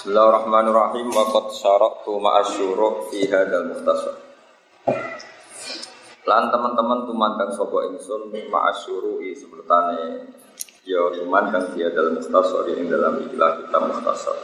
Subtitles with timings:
[0.00, 4.16] Bismillahirrahmanirrahim wa qad syaraktu ma'asyuru fi hadzal mukhtasar.
[6.24, 10.24] Lan teman-teman tumandang sapa ingsun ma'asyuru i sepertane
[10.88, 14.36] ya tumandang fi hadzal mukhtasar ing dalam ikhlas kita mukhtasar.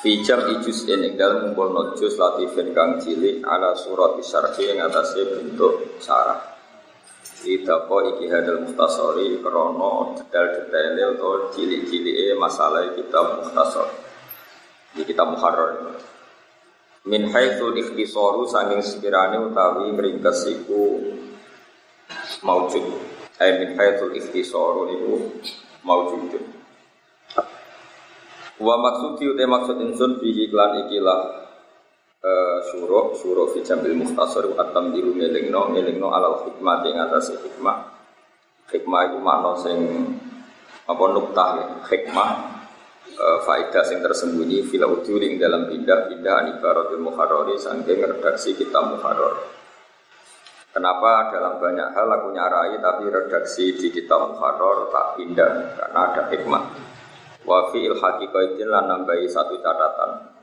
[0.00, 5.28] Fi jam ijus ing dalam ngumpulno juz latifin kang cilik ala surat syarhi ing atase
[5.28, 6.47] bentuk sarah.
[7.46, 13.86] Idako iki hadal muhtasori krono detail-detailnya atau cili-cili masalah kitab muhtasor
[14.90, 15.94] Di kitab muharrar.
[17.06, 20.98] Min haitsul ikhtisaru sanging sekirane utawi meringkes iku
[22.42, 22.84] maujud.
[23.38, 25.38] Eh min haitsul ikhtisaru niku
[25.86, 26.42] maujud
[28.58, 31.47] Wa maksudi utai maksud insun bihi iklan ikilah
[32.22, 37.76] uh, suruh suruh fi jambil mukhtasar atam diru ngelingno ngelingno alal hikmah ing atas hikmah.
[38.68, 39.78] Hikmah itu makna sing
[40.88, 41.64] apa nuktah ya.
[41.88, 42.28] Hikmah
[43.16, 49.56] uh, faedah sing tersembunyi fil ujuring dalam pindah-pindah anibaratul muharrari saking redaksi kitab muharrar
[50.68, 55.74] Kenapa dalam banyak hal aku nyarai tapi redaksi di kitab muharrar tak pindah?
[55.74, 56.64] Karena ada hikmah.
[57.48, 60.37] Wa fi'il haqiqatin lan nambahi satu catatan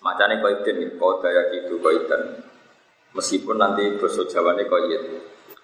[0.00, 2.40] Macane koiden nih, kau daya gitu koiden.
[3.12, 5.02] Meskipun nanti bahasa Jawane koid,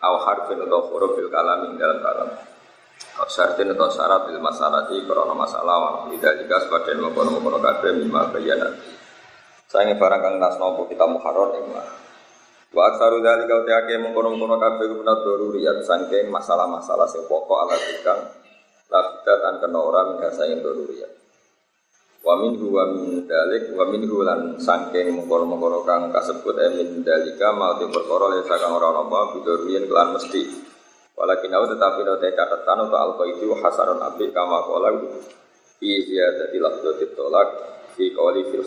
[0.03, 2.31] aw harfin atau huruf bil kalam dalam kalam.
[3.17, 7.97] Aw syartin atau syarat bil masalah di korona masalah tidak jika sebagian mengkono mengkono kabeh
[7.97, 8.77] lima bayanat.
[9.67, 11.67] Saya barang kang nas nopo kita muharrar ing
[12.77, 17.77] Wa aksaru dari kau tiake mengkono mengkono kabeh guna doruriyat sangking masalah-masalah sing pokok ala
[17.79, 18.20] tikang
[18.87, 21.26] lakukan tan kena orang yang sayang doruriyat.
[22.25, 27.53] Wa minhu wa min dalik wa minhu lan saking mengkono-mengkono kang kasebut e min dalika
[27.53, 30.42] mau di perkara le sakang ora apa bidurien kelan mesti.
[31.17, 34.92] Walakin au tetapi no te catatan atau alqa itu hasanun api kama qala
[35.81, 37.48] fi ziyadati lafdhi tolak
[37.97, 38.64] fi qawli fil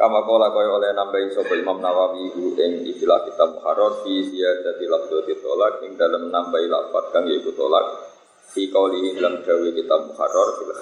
[0.00, 4.88] Kama kola kaya oleh nambahi sapa Imam Nawawi hu ing istilah kitab Muharrar fi ziyadati
[4.88, 8.10] lafdhi tolak ing dalam nambahi lafaz kang yaiku tolak.
[8.48, 10.72] Fi qawli dalam dawe kitab Muharrar fil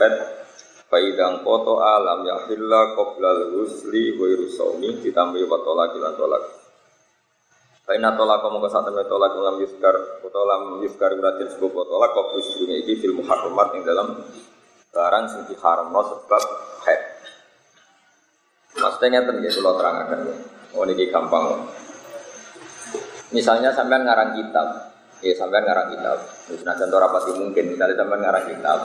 [0.88, 6.42] Faidang foto alam ya hilla qoblal husli wa irusawmi ditambahi wa tolak ilan tolak.
[7.84, 12.36] Faina tolak kamu ke satu tolak ulam yuskar atau lam yuskar beratin sebuah tolak kau
[12.36, 14.08] dunia ini film muharramat yang dalam
[14.92, 16.42] barang sing diharam sebab
[16.88, 17.00] head.
[18.76, 20.34] Maksudnya ngeten ya kalau ya.
[20.76, 21.68] Oh ini gampang.
[23.32, 24.68] Misalnya sampai ngarang kitab,
[25.18, 26.18] Ya sampai ngarang kitab.
[26.62, 28.78] Nah contoh rapati mungkin misalnya sampai ngarang kitab.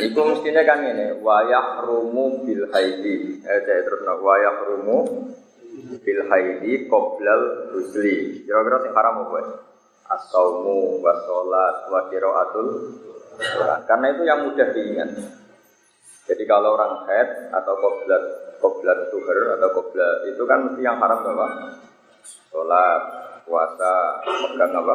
[0.00, 3.36] Iku mestinya kan ini wayah rumu bil haidi.
[3.44, 5.28] Eh saya terus nak wayah rumu
[6.00, 8.48] bil haidi koblal rusli.
[8.48, 9.40] Kira-kira sing haram apa?
[10.08, 12.00] Asaumu wasolat wa
[12.40, 12.68] atul.
[13.84, 15.10] Karena itu yang mudah diingat.
[16.32, 18.22] Jadi kalau orang head atau koblat
[18.62, 21.46] koblat tuher atau koblat itu kan mesti yang haram apa?
[22.52, 23.02] Sholat,
[23.46, 24.94] puasa, pegang apa?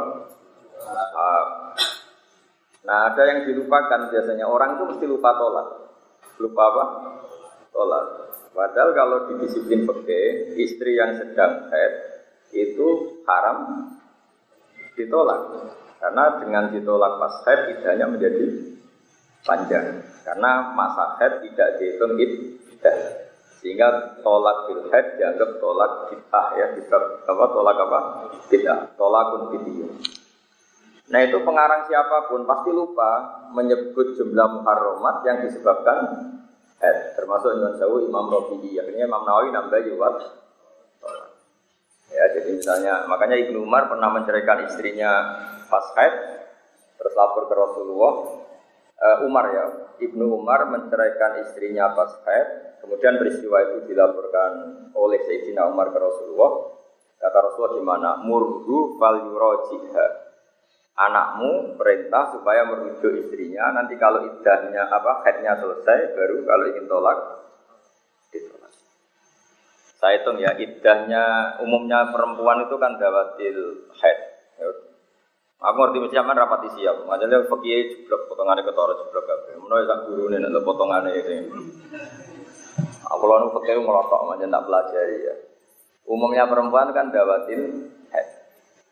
[2.87, 5.67] Nah ada yang dilupakan biasanya orang itu mesti lupa tolak.
[6.39, 6.85] Lupa apa?
[7.73, 8.05] Tolak.
[8.55, 11.93] Padahal kalau di disiplin peke, istri yang sedang head
[12.55, 13.91] itu haram
[14.95, 15.41] ditolak.
[15.97, 18.45] Karena dengan ditolak pas head idahnya menjadi
[19.45, 20.01] panjang.
[20.25, 22.97] Karena masa head tidak dihitung idah.
[23.57, 27.99] Sehingga tolak bil head dianggap tolak kita ya, kita apa tolak apa?
[28.49, 29.89] Kita tolakun video.
[31.07, 35.97] Nah itu pengarang siapa pun pasti lupa menyebut jumlah muharramat yang disebabkan
[36.83, 37.17] head.
[37.17, 38.77] Termasuk Imam Sawu, Imam Rafi'i.
[38.77, 40.09] Akhirnya Imam Nawawi nambah juga
[42.07, 45.11] Ya, jadi misalnya, makanya Ibnu Umar pernah menceraikan istrinya
[45.67, 46.15] pas haid,
[46.95, 48.46] terus lapor ke Rasulullah.
[48.97, 49.65] Uh, Umar ya,
[50.01, 54.51] Ibnu Umar menceraikan istrinya pas haid, Kemudian peristiwa itu dilaporkan
[54.93, 56.71] oleh Sayyidina Umar ke Rasulullah.
[57.17, 58.09] Kata Rasulullah gimana?
[58.21, 60.07] Murhu fal yurojiha.
[60.97, 63.75] Anakmu perintah supaya merujuk istrinya.
[63.75, 67.17] Nanti kalau idahnya apa headnya selesai, baru kalau ingin tolak
[68.31, 68.71] ditolak.
[69.99, 73.57] Saya hitung ya, idahnya umumnya perempuan itu kan dawatil
[73.99, 74.17] head.
[75.57, 77.09] Aku ngerti mesti aman rapati siap.
[77.09, 79.57] Majalah fakih jeblok potongannya ketara jeblok kabeh.
[79.57, 81.33] Menawa sak gurune nek potongannya itu.
[83.09, 85.35] Aku lalu fakir melotok aja tak pelajari ya.
[86.05, 88.27] Umumnya perempuan kan dawatil head.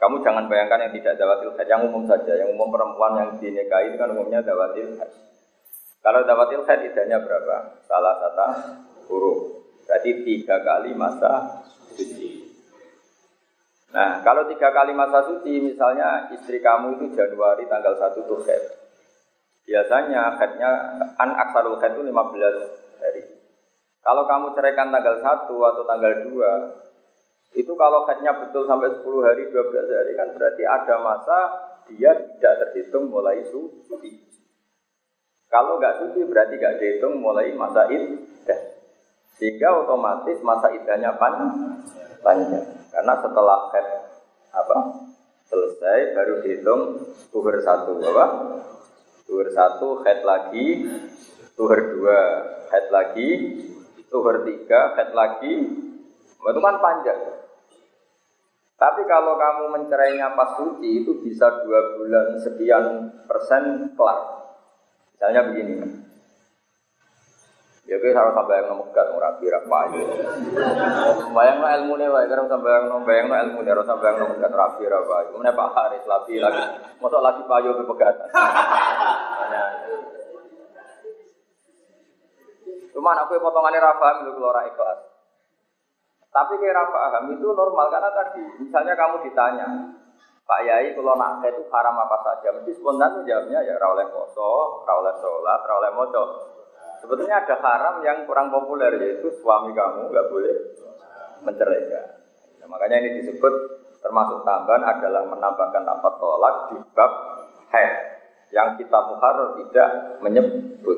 [0.02, 2.34] Kamu jangan bayangkan yang tidak dawatil head, yang umum saja.
[2.34, 5.12] Yang umum perempuan yang dinikahi itu kan umumnya dawatil head.
[6.02, 7.86] Kalau dawatil head idahnya berapa?
[7.86, 8.48] Salah satu
[9.08, 9.40] huruf.
[9.86, 11.62] Berarti tiga kali masa
[11.94, 12.35] suci.
[13.96, 18.60] Nah, kalau tiga kali masa suci, misalnya istri kamu itu Januari tanggal 1 tuh head.
[19.64, 23.24] Biasanya headnya an aksarul head itu 15 hari.
[24.04, 29.48] Kalau kamu ceraikan tanggal 1 atau tanggal 2, itu kalau headnya betul sampai 10 hari,
[29.48, 31.38] 12 hari kan berarti ada masa
[31.88, 34.12] dia tidak terhitung mulai suci.
[35.48, 38.60] Kalau nggak suci berarti nggak dihitung mulai masa iddah.
[39.40, 42.75] Sehingga otomatis masa iddahnya panjang.
[42.96, 43.88] Karena setelah head
[44.56, 44.78] apa
[45.52, 46.82] selesai baru dihitung
[47.28, 48.26] tuhur satu apa
[49.26, 50.86] Tuhur satu, head lagi,
[51.58, 52.20] tuhur dua,
[52.70, 53.30] head lagi,
[54.06, 55.66] tuhur tiga, head lagi.
[56.30, 57.42] Itu kan panjang.
[58.78, 62.86] Tapi kalau kamu mencerainya pas suci itu bisa dua bulan sekian
[63.26, 64.46] persen kelar.
[65.18, 65.74] Misalnya begini,
[67.86, 70.02] Ya harus sampai yang megat ora kira payu.
[71.38, 74.26] Bayang no ilmu nih, bayang harus sampai yang bayang no ilmu nih, harus sampai yang
[74.26, 75.28] megat ora kira payu.
[75.38, 76.62] Kemudian Pak Haris lagi lagi,
[76.98, 78.30] lagi payu ke pegatan.
[82.98, 85.00] Cuman aku potongannya rafa itu keluar ikhlas.
[86.34, 89.68] Tapi kayak rafa paham itu normal karena tadi, misalnya kamu ditanya,
[90.42, 95.16] Pak Yai kalau nak itu haram apa saja, mesti spontan jawabnya ya rawleh poso, rawleh
[95.22, 96.55] sholat, rawleh moco.
[97.06, 100.58] Sebetulnya ada haram yang kurang populer yaitu suami kamu nggak boleh
[101.46, 102.18] menceraikan.
[102.58, 103.54] Nah, makanya ini disebut
[104.02, 107.12] termasuk tambahan adalah menambahkan apa tolak di bab
[107.70, 107.94] head
[108.50, 109.90] yang kita muhar tidak
[110.26, 110.98] menyebut.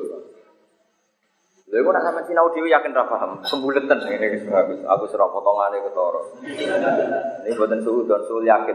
[1.68, 5.90] Aku nak sama Cina Dewi yakin ra paham, sembuletan ini habis aku serap potongannya ke
[5.92, 6.24] toro.
[7.44, 7.52] Ini
[7.84, 8.72] suhu dan suhu yakin.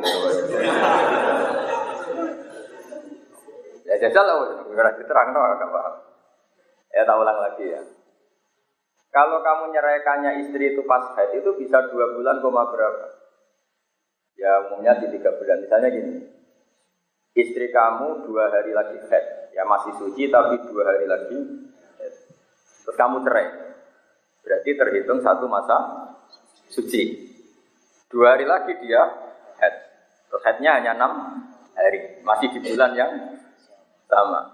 [3.89, 4.37] Ya jajal lah,
[4.69, 5.93] nggak diterang no, agak paham.
[6.93, 7.81] Ya tak ulang lagi ya.
[9.13, 13.13] Kalau kamu nyeraikannya istri itu pas haid itu bisa dua bulan koma berapa?
[14.37, 15.61] Ya umumnya di tiga bulan.
[15.61, 16.25] Misalnya gini,
[17.37, 21.37] istri kamu dua hari lagi haid, ya masih suci tapi dua hari lagi
[22.01, 22.13] haid.
[22.85, 23.47] Terus kamu cerai,
[24.41, 25.77] berarti terhitung satu masa
[26.73, 27.33] suci.
[28.09, 29.01] Dua hari lagi dia
[29.61, 29.75] haid.
[30.29, 31.11] Terus haidnya hanya enam
[31.77, 33.13] hari, masih di bulan yang
[34.09, 34.52] sama.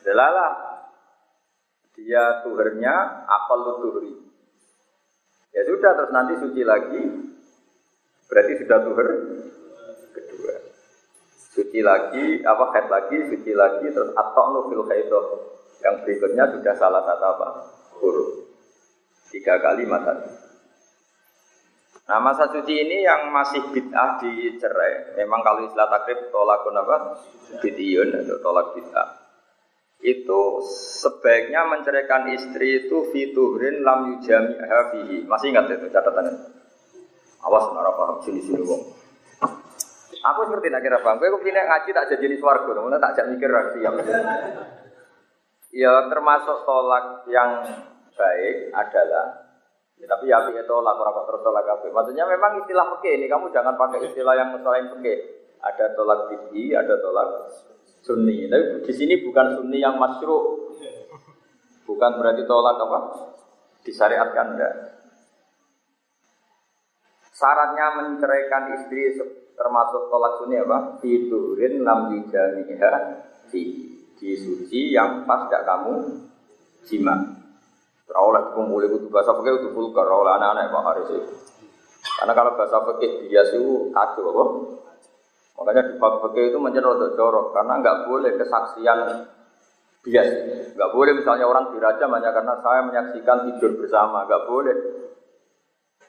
[0.00, 0.70] Delalah
[2.00, 4.14] dia tuhernya apal tuhri.
[5.52, 7.02] Ya sudah terus nanti suci lagi.
[8.30, 9.08] Berarti sudah tuher
[10.14, 10.54] kedua.
[11.50, 15.20] Suci lagi, apa head lagi, suci lagi, terus atau nufil itu
[15.82, 17.48] Yang berikutnya sudah salah satu apa?
[17.98, 18.46] Huruf.
[19.28, 20.14] Tiga kali masa
[22.10, 25.14] Nah masa suci ini yang masih bid'ah dicerai.
[25.14, 26.96] Memang kalau istilah takrib tolakun apa?
[27.62, 29.19] Bid'iyun atau tolak bid'ah
[30.00, 30.40] itu
[31.00, 34.56] sebaiknya menceraikan istri itu fituhrin lam yujami
[34.96, 35.18] fihi.
[35.28, 36.32] Masih ingat itu catatannya?
[37.44, 38.80] Awas nara paham sini sini wong.
[40.20, 41.20] Aku seperti nak kira paham.
[41.20, 43.80] Gue kepindah ngaji tak jadi jenis warga, namun tak jadi mikir lagi
[45.70, 47.64] Ya termasuk tolak yang
[48.12, 49.26] baik adalah
[49.96, 51.86] ya, tapi ya itu tolak orang terus tolak apa?
[51.88, 55.14] Maksudnya memang istilah peke ini kamu jangan pakai istilah yang selain peke.
[55.60, 57.28] Ada tolak tinggi, ada tolak
[58.04, 58.48] sunni.
[58.48, 60.70] Tapi di sini bukan sunni yang masyru.
[61.84, 62.98] Bukan berarti tolak apa?
[63.82, 64.74] Disyariatkan enggak.
[67.34, 69.16] Syaratnya menceraikan istri
[69.56, 71.00] termasuk tolak sunni apa?
[71.00, 72.92] Tidurin lam dijamiha
[73.48, 75.94] di di suci yang pas tidak kamu
[76.84, 77.16] jima.
[78.10, 81.10] Rawlah kumpul itu bahasa fakih itu vulgar, rawlah anak-anak Pak Haris.
[82.20, 84.44] Karena kalau bahasa fakih biasa itu kacau apa?
[85.60, 86.88] Makanya di bab itu menjadi
[87.20, 89.28] jorok karena nggak boleh kesaksian
[90.00, 90.28] bias.
[90.72, 94.72] Nggak boleh misalnya orang dirajam hanya karena saya menyaksikan tidur bersama, nggak boleh.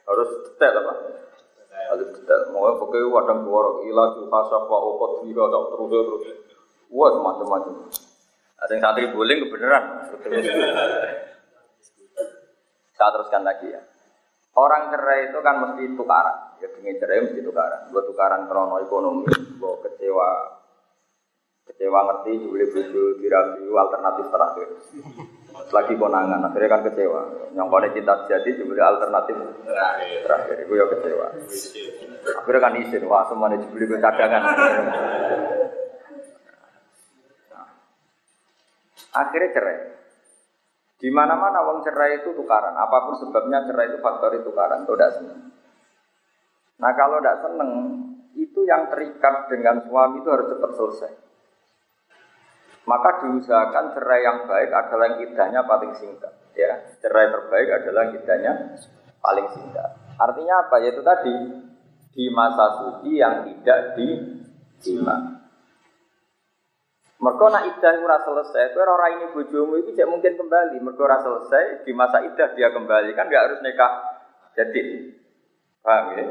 [0.07, 0.93] Harus detail apa?
[1.91, 2.47] Harus detail.
[2.55, 6.23] Mau fikih wadang jorok, ilah hasaf wa ukot tidak tak terus terus.
[6.87, 7.91] Wah macam-macam.
[8.63, 9.83] Ada yang santri boleh kebenaran.
[12.95, 13.81] Saya teruskan lagi ya.
[14.51, 16.59] Orang cerai itu kan mesti tukaran.
[16.59, 17.87] Ya ingin cerai mesti tukaran.
[17.95, 20.59] Buat tukaran krono ekonomi, buat kecewa
[21.71, 24.67] kecewa ngerti juli bojo dirabi alternatif terakhir.
[25.71, 27.21] Lagi konangan, akhirnya kan kecewa.
[27.55, 29.35] Yang kone cinta jadi juli alternatif
[30.27, 30.55] terakhir.
[30.67, 31.27] Itu ya kecewa.
[32.43, 34.43] Akhirnya kan izin, wah semuanya juli cadangan.
[39.11, 39.77] Akhirnya cerai.
[41.01, 42.77] Di mana-mana uang cerai itu tukaran.
[42.77, 44.85] Apa pun sebabnya cerai itu faktor itu tukaran.
[44.85, 45.41] Itu tidak senang.
[46.77, 47.71] Nah kalau tidak senang,
[48.37, 51.11] itu yang terikat dengan suami itu harus cepat selesai.
[52.85, 56.33] Maka diusahakan cerai yang baik adalah yang idahnya paling singkat.
[56.53, 56.69] Ya,
[57.01, 58.51] cerai terbaik adalah yang idahnya
[59.21, 59.89] paling singkat.
[60.21, 60.75] Artinya apa?
[60.85, 61.33] Yaitu tadi
[62.13, 64.07] di masa suci yang tidak di
[67.21, 70.81] Mereka nak idah selesai, kowe ora ini bojomu itu tidak mungkin kembali.
[70.81, 73.93] Mereka ora selesai di masa idah dia kembali kan nggak harus nikah
[74.57, 75.13] jadi.
[75.85, 76.25] Paham ya?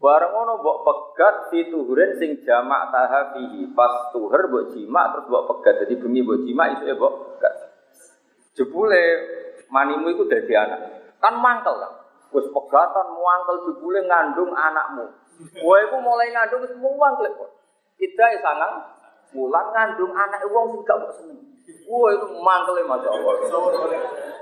[0.00, 3.70] Bareng ngono mbok pegat fi tuhurin sing jamak taha fihi.
[3.76, 5.84] Pas tuhur mbok jima terus mbok pegat.
[5.84, 7.54] Jadi bengi mbok jima itu ya mbok pegat.
[8.56, 9.04] Jebule
[9.68, 10.80] manimu itu dadi anak.
[11.20, 11.92] Kan mangkel kan.
[12.32, 15.12] Wis pegatan muangkel jebule ngandung anakmu.
[15.60, 17.61] Kowe iku mulai ngandung wis muangkel kok.
[18.02, 18.82] Kita ya sangang
[19.30, 21.38] mulang ngandung anak wong sing gak seneng.
[21.86, 23.34] Wah itu mangkel Masya Allah.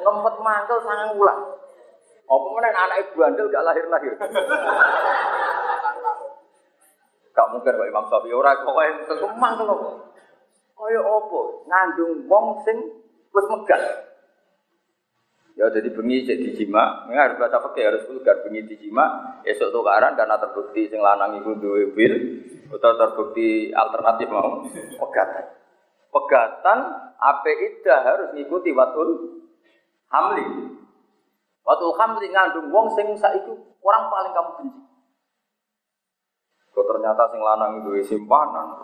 [0.01, 1.41] Ngempet mangkel sangang mulang.
[2.25, 4.17] Apa mana anak ibu andel gak lahir-lahir?
[7.37, 8.75] Gak mungkin Pak Imam Syafi'i ora kok
[9.29, 9.77] kemang to.
[10.81, 11.41] Kaya apa?
[11.69, 12.81] Ngandung wong sing
[13.29, 14.10] wis megat.
[15.59, 20.39] Ya jadi bengi cek dijima, harus baca pakai harus vulgar bengi dijima, esok tukaran karena
[20.39, 22.15] terbukti sing lanang iku duwe bil,
[22.71, 25.47] atau terbukti alternatif mau pegatan.
[26.11, 26.79] Pegatan
[27.19, 29.11] ape ida harus ngikuti watul
[30.11, 30.47] hamli.
[31.67, 33.53] Watul hamli ngandung wong sing saiki
[33.83, 34.81] orang paling kamu benci.
[36.71, 38.81] Kok ternyata sing lanang itu simpanan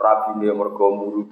[0.00, 1.28] rabi dia mergo muru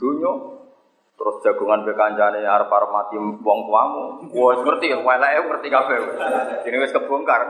[1.18, 4.30] terus jagongan be kancane arep arep mati wong tuamu.
[4.30, 5.98] Wah, ngerti ya, weleke ngerti kabeh.
[6.62, 7.42] Dene wis kebongkar.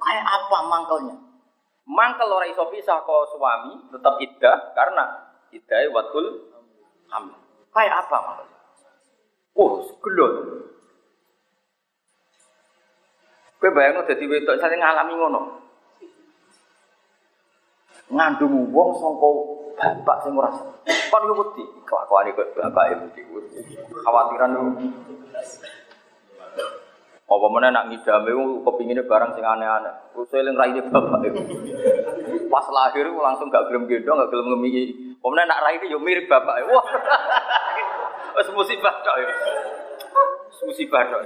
[0.00, 1.16] Kayak apa mangkelnya?
[1.86, 5.04] Mangkel ora iso pisah kok suami tetap iddah karena
[5.54, 6.26] iddah watul
[7.14, 7.38] hamil.
[7.70, 8.58] Kayak apa mangkelnya?
[9.54, 10.34] Oh, gelot.
[13.60, 15.60] Kowe bayangno dadi wedok sing ngalami ngono
[18.10, 19.30] ngandung wong sangka
[19.80, 20.52] bapak sing ora
[21.08, 23.22] kon yo wedi kelakuane kok bapak e wedi
[24.04, 24.52] khawatiran
[27.30, 28.34] apa mana nak ngidame
[28.66, 29.94] kepingine barang sing aneh-aneh.
[30.10, 31.38] Terus eling raine bapak itu.
[32.50, 35.14] Pas lahir langsung gak gelem gendong, gak gelem ngemiki.
[35.22, 36.58] Apa mana nak raine yo mirip bapak.
[36.66, 36.86] Wah.
[38.34, 39.30] Wes musibah tok ya.
[40.66, 41.22] Musibah tok.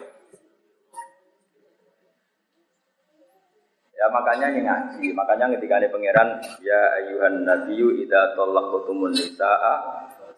[3.95, 9.75] Ya makanya ini ngaji, makanya ketika ada pangeran ya ayuhan nabiyyu idza talaqtumun nisaa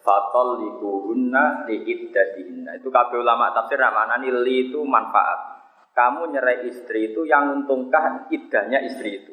[0.07, 2.79] fatalliquhunna liiddatihinna.
[2.79, 5.59] Itu kabeh ulama tafsir mana li itu manfaat.
[5.97, 9.33] Kamu nyerai istri itu yang untungkah iddahnya istri itu.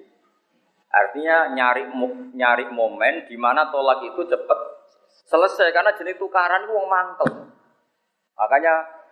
[0.88, 1.92] Artinya nyari
[2.34, 4.60] nyari momen di mana tolak itu cepat
[5.28, 7.30] selesai karena jenis tukaran itu mantel.
[8.40, 9.03] Makanya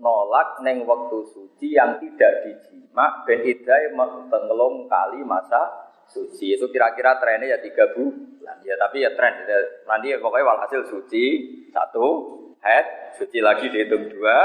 [0.00, 3.92] nolak neng waktu suci yang tidak dijima ben idai
[4.32, 6.56] tenggelam kali masa suci.
[6.56, 8.58] Itu kira-kira trennya ya tiga bulan.
[8.64, 9.46] Ya tapi ya tren.
[9.86, 11.24] Nanti pokoknya walhasil suci
[11.70, 12.36] satu.
[12.60, 14.38] Head suci lagi dihitung dua.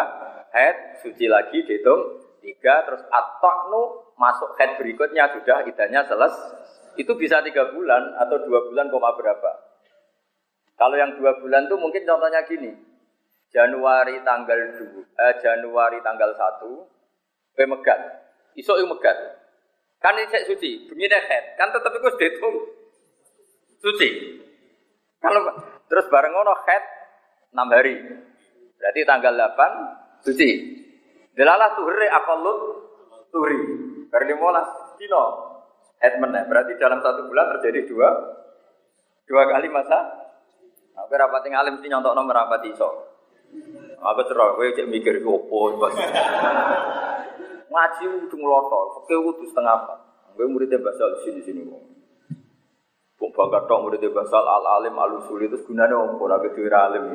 [0.51, 2.85] Head suci lagi dihitung tiga.
[2.85, 6.63] Terus atoknu masuk head berikutnya sudah idahnya selesai
[6.95, 9.51] itu bisa tiga bulan atau dua bulan koma berapa?
[10.75, 12.94] Kalau yang dua bulan tuh mungkin contohnya gini
[13.55, 16.83] Januari tanggal 2, eh, Januari tanggal 1,
[17.55, 17.99] kowe megat.
[18.59, 19.15] Iso yo megat.
[20.03, 21.55] Kan ini suci, bunyi head.
[21.55, 22.55] Kan tetep iku dihitung
[23.79, 24.09] suci.
[25.23, 25.39] Kalau
[25.87, 26.83] terus bareng ngono head
[27.55, 27.95] 6 hari.
[28.75, 30.49] Berarti tanggal 8 suci.
[31.31, 32.59] Delalah tuhri akalut
[33.31, 33.59] tuhri.
[34.11, 35.23] Bar 15 dino
[36.03, 36.43] head meneh.
[36.43, 38.09] Berarti dalam satu bulan terjadi dua
[39.25, 40.27] dua kali masa.
[40.95, 43.14] Nah, rapati ngalim sih nyontok nomor rapati iso.
[44.05, 45.95] Aku cerah, gue cek mikir opo bos.
[47.71, 49.95] Ngaji udah ngelotok, oke udah setengah apa?
[50.37, 51.83] Gue muridnya basal sini sini kok.
[53.15, 56.67] Bung bangga dong muridnya basal al alim al usul itu gunanya om, kalau aku tuh
[56.71, 57.05] alim.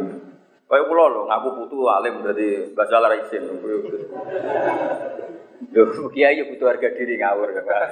[0.71, 3.43] Kayak pulau lo, ngaku putu alim dari basal raisin.
[5.75, 5.83] Yo,
[6.15, 7.91] kiai yo butuh harga diri ngawur kan.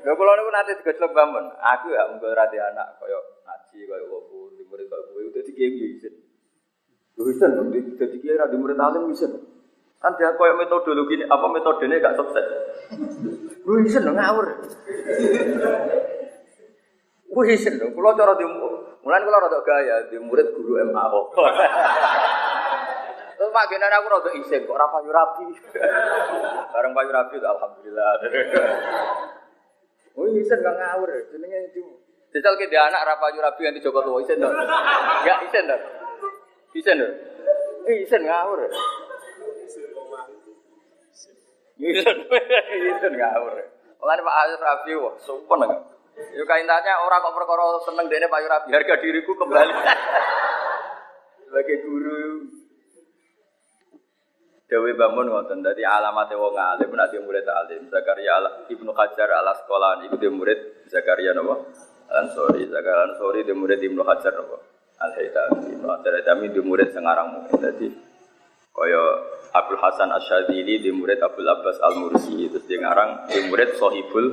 [0.00, 1.46] Lho kula niku nate digojlok bangun.
[1.58, 6.14] Aku ya mung ora anak kaya ngaji kaya opo, murid kaya kowe dadi kiai isin.
[7.20, 7.46] Bisa,
[8.00, 9.28] jadi kira di murid alim bisa.
[10.00, 12.46] Kan dia koyok metodologi ini, apa metodenya gak sukses.
[13.84, 14.48] Bisa dong ngawur.
[17.30, 18.48] Gue dong, kalau cara di
[19.00, 21.26] mulai kalau rada gaya di murid guru MA kok.
[23.36, 25.46] Terus pak genan aku rada isen kok rapi rapi.
[26.72, 28.10] Bareng payu rapi alhamdulillah.
[30.16, 31.84] Oh isen gak ngawur, jenenge itu.
[32.32, 34.56] Jajal ke dia anak rapi rapi yang di Joko Tua dong.
[35.28, 35.99] Gak isen dong.
[36.70, 37.08] Isen lho.
[37.90, 38.60] Eh, isen ngawur.
[41.80, 42.16] Isen,
[42.94, 43.54] isen ngawur.
[44.00, 45.82] Mulane Pak Aziz Rabi wah sopan enggak.
[46.36, 49.72] Yo kaintanya orang kok perkara seneng dene Pak Rabi harga diriku kembali.
[51.50, 52.46] Sebagai guru
[54.70, 58.38] Dewi bangun ngoten dadi alamat wong alim nek murid alim Zakaria
[58.70, 61.58] Ibnu Hajar al Asqalani iku murid Zakaria napa
[62.06, 64.69] Ansori, Zakaria Ansori di murid Ibnu Hajar apa?
[65.00, 67.56] Al Haytami, Ibnu Hajar Haytami di murid sengarang mungkin.
[67.56, 67.88] Jadi
[68.70, 69.02] kaya
[69.56, 74.26] Abdul Hasan Asyadili di murid Abdul Abbas Al Mursi, terus di ngarang di murid Sohibul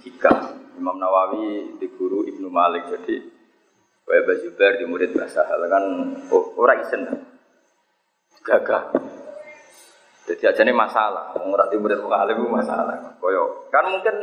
[0.00, 0.64] Hikam.
[0.74, 2.88] Imam Nawawi di guru Ibnu Malik.
[2.88, 3.20] Jadi
[4.04, 5.84] kaya Bajubar di murid Basahal kan
[6.32, 7.04] oh, orang isen
[8.44, 8.92] gagah.
[10.24, 12.96] Jadi aja ini masalah, mengurat di murid itu masalah.
[13.20, 14.16] Koyo kan mungkin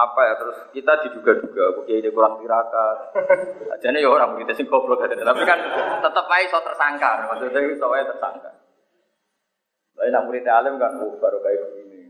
[0.00, 2.96] apa ya terus kita diduga-duga oke ini kurang tirakat
[3.76, 5.20] aja nih orang kita sih goblok aja.
[5.20, 5.58] Tapi kan
[6.00, 7.10] tetap aja so tersangka.
[7.28, 8.50] Maksudnya itu so tersangka.
[9.96, 12.00] Tapi nak murid alim kan oh, baru kayak begini.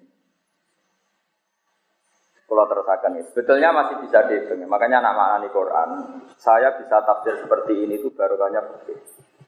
[2.46, 5.90] Kalau terusakan itu sebetulnya masih bisa dihitung makanya anak maknani Quran
[6.34, 8.98] saya bisa tafsir seperti ini itu baru banyak fikih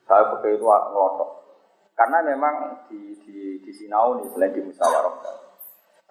[0.07, 1.31] saya fikih itu ngelotok.
[1.99, 5.52] Karena memang di di di sinau nih selain di musyawarah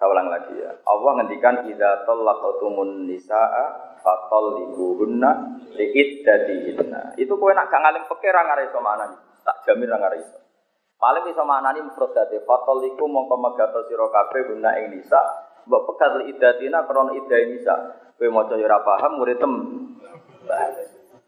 [0.02, 0.74] saya ulang lagi ya.
[0.82, 5.30] Allah ngendikan idza talaqtumun nisaa fatalliquhunna
[5.78, 7.14] liiddatihinna.
[7.22, 9.14] Itu kowe nak gak ngalim fikir ra ngare iso maknani.
[9.46, 10.42] Tak jamin ra ngare iso.
[10.98, 15.22] Paling iso maknani mufrad dadi fatalliqu mongko megato sira kabeh guna ing nisa.
[15.70, 17.74] Mbok pekat liiddatina krana iddah nisa.
[18.18, 19.54] Kowe maca ya ora paham murid tem.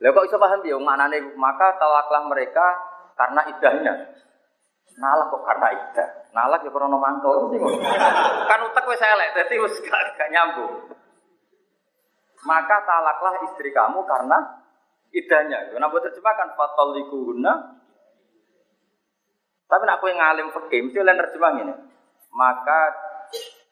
[0.03, 2.67] Kok iso paham ya maknane maka talaklah mereka
[3.15, 3.95] karena idahnya.
[4.99, 6.24] Nalah kok karena iddah.
[6.35, 7.55] Nalah ya krono mantul
[8.51, 10.91] Kan utek wis elek, dadi wis gak, gak nyambung.
[12.43, 14.39] Maka talaklah istri kamu karena
[15.15, 15.73] idahnya.
[15.79, 17.53] Nah, buat terjemahkan fatallikuhunna.
[19.65, 21.75] Tapi nak kowe ngalim fikih mesti lain terjemah ini.
[22.35, 22.81] Maka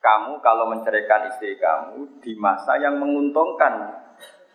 [0.00, 4.02] kamu kalau menceraikan istri kamu di masa yang menguntungkan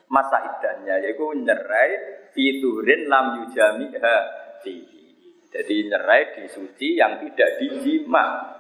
[0.08, 1.92] masa idahnya yaitu nyerai
[2.32, 4.16] fiturin lam yujamiha
[4.64, 4.97] fi
[5.48, 8.56] jadi nyerai di suci yang tidak dijima.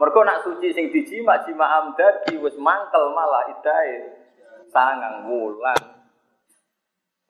[0.00, 4.16] Mereka nak suci sing dijima, jima amdadi wis mangkel malah idai
[4.72, 6.00] sangang wulan.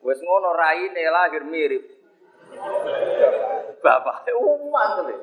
[0.01, 1.85] Wis ngono raine lahir mirip.
[3.83, 5.17] Bapak umat kali.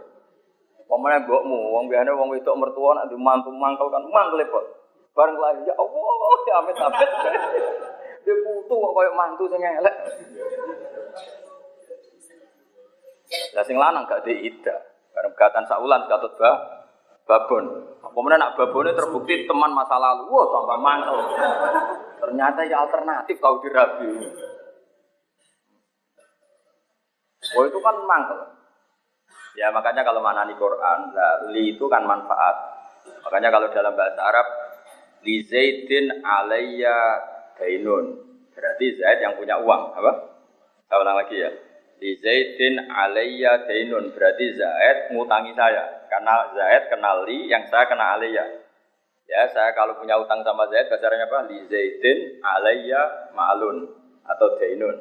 [0.88, 4.65] Pemene mbokmu, wong biasane wong wedok mertua nak mantu mangkel kan mangkel kok.
[5.12, 7.12] Bareng lahir ya Allah, ya amit-amit.
[8.23, 9.95] Dia putu kok koyo mantu sing elek.
[13.56, 14.76] Lah sing lanang gak di ida.
[15.12, 16.52] Karena gatan saulan katut ba
[17.28, 17.66] babon.
[18.00, 20.32] Apa nak babone terbukti teman masa lalu.
[20.32, 21.18] Wah, tambah mantel.
[22.24, 24.10] Ternyata ya alternatif kau dirabi.
[27.56, 28.40] Oh itu kan mantel.
[29.58, 32.56] Ya makanya kalau mana di Quran, nah, li itu kan manfaat.
[33.26, 34.46] Makanya kalau dalam bahasa Arab,
[35.26, 36.94] li zaidin alayya
[37.58, 38.28] dainun.
[38.58, 40.12] Berarti Zaid yang punya uang, apa?
[40.90, 41.52] Saya ulang lagi ya.
[41.97, 48.45] Di Zaidin alayya dainun berarti Zaid ngutangi saya karena Zaid kenali yang saya kena alayya.
[49.25, 51.49] Ya, saya kalau punya utang sama Zaid bahasanya apa?
[51.49, 53.89] Li Zaidin alayya ma'lun
[54.29, 54.93] atau dainun.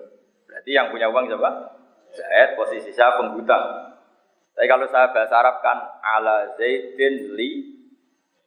[0.49, 1.51] Berarti yang punya uang siapa?
[2.17, 3.93] Zaid posisi saya penghutang.
[4.57, 7.77] Tapi kalau saya bahasa Arab kan ala Zaidin li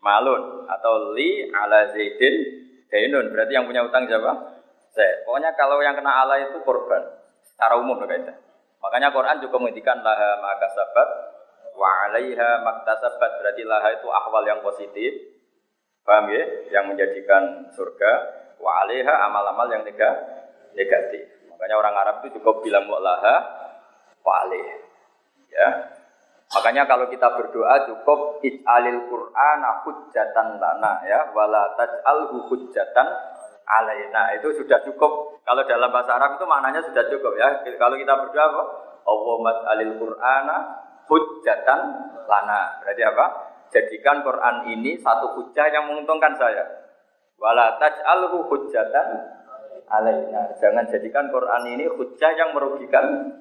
[0.02, 3.30] malun atau li ala Zaidin dainun.
[3.30, 4.58] Berarti yang punya utang siapa?
[4.90, 5.22] Zaid.
[5.30, 7.19] Pokoknya kalau yang kena ala itu korban
[7.60, 8.40] secara umum kaidah.
[8.80, 11.10] Makanya Quran juga menghentikan laha maka sabat
[11.76, 15.12] wa alaiha maktasabat berarti laha itu ahwal yang positif.
[16.08, 16.72] Paham ya?
[16.72, 18.12] Yang menjadikan surga
[18.64, 19.84] wa alaiha amal-amal yang
[20.72, 21.24] negatif.
[21.52, 23.36] Makanya orang Arab itu cukup bilang laha
[24.24, 24.80] wa alaih.
[25.52, 26.00] Ya.
[26.56, 33.08] Makanya kalau kita berdoa cukup ij'alil Qur'ana hujjatan lana ya wala taj'alhu hujjatan
[33.70, 35.42] alaina itu sudah cukup.
[35.46, 37.62] Kalau dalam bahasa Arab itu maknanya sudah cukup ya.
[37.78, 38.64] Kalau kita berdoa apa?
[39.06, 40.58] Allahumma alil Qur'ana
[41.06, 41.80] hujjatan
[42.26, 42.62] lana.
[42.82, 43.26] Berarti apa?
[43.70, 46.66] Jadikan Quran ini satu hujah yang menguntungkan saya.
[47.38, 49.08] Wala taj'alhu hujjatan
[49.86, 50.58] alaina.
[50.58, 53.38] Jangan jadikan Quran ini hujah yang merugikan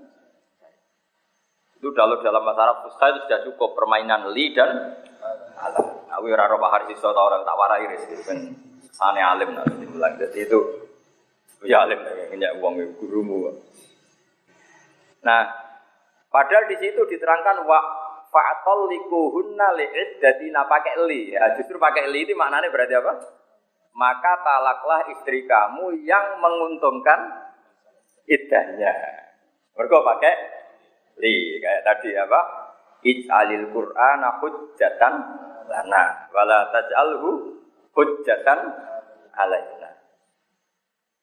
[1.79, 4.99] itu kalau dalam bahasa Arab Fusha itu sudah cukup permainan li dan
[5.55, 5.87] alam.
[6.11, 7.87] Aku ora roh bahar sisa orang tak warai
[8.27, 8.68] kan
[8.99, 10.59] Sane alim nanti bilang jadi itu
[11.63, 13.55] ya alim punya uang gurumu.
[15.23, 15.47] Nah,
[16.35, 17.79] padahal di situ diterangkan wa
[18.27, 21.31] fa'atol likuhunna li'iddatina pakai li.
[21.31, 23.13] Ya, justru pakai li itu maknanya berarti apa?
[23.95, 27.51] Maka talaklah istri kamu yang menguntungkan
[28.27, 28.95] iddahnya.
[29.79, 30.35] Mereka pakai
[31.23, 32.41] li kayak tadi apa?
[32.99, 35.15] Ij'alil Qur'ana hujjatan
[35.71, 36.03] lana
[36.35, 37.58] wala taj'alhu
[37.99, 38.59] hujjatan
[39.35, 39.91] alaina.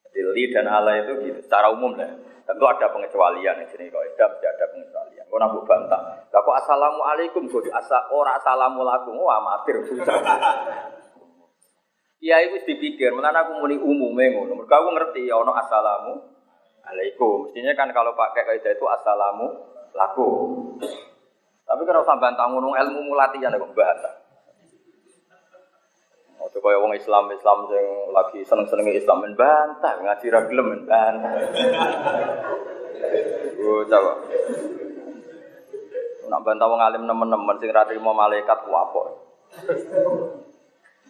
[0.03, 2.11] Jadi li dan ala itu gitu, secara umum lah.
[2.45, 5.25] Tentu ada pengecualian di sini kalau tidak mesti ada pengecualian.
[5.31, 6.29] Kau nabu bantah.
[6.29, 10.19] Kau assalamualaikum, kau asa ora assalamualaikum, wah amatir susah.
[12.21, 14.61] Iya itu dipikir, malah aku muni umumnya ngono.
[14.61, 16.13] Mereka aku ngerti, ono assalamu
[16.85, 17.49] alaikum.
[17.49, 19.47] Mestinya kan kalau pakai kaidah itu assalamu
[19.93, 20.29] laku.
[21.65, 24.24] Tapi kalau sampai bantah ngono ilmu mulatian kok bahasa.
[26.55, 31.35] Kaya wong Islam Islam yang lagi seneng-seneng Islam men bantah ngaji ra gelem men bantah.
[33.59, 34.11] Oh, coba.
[36.31, 39.03] Nak bantah wong alim nemen-nemen sing ra trimo malaikat ku apa?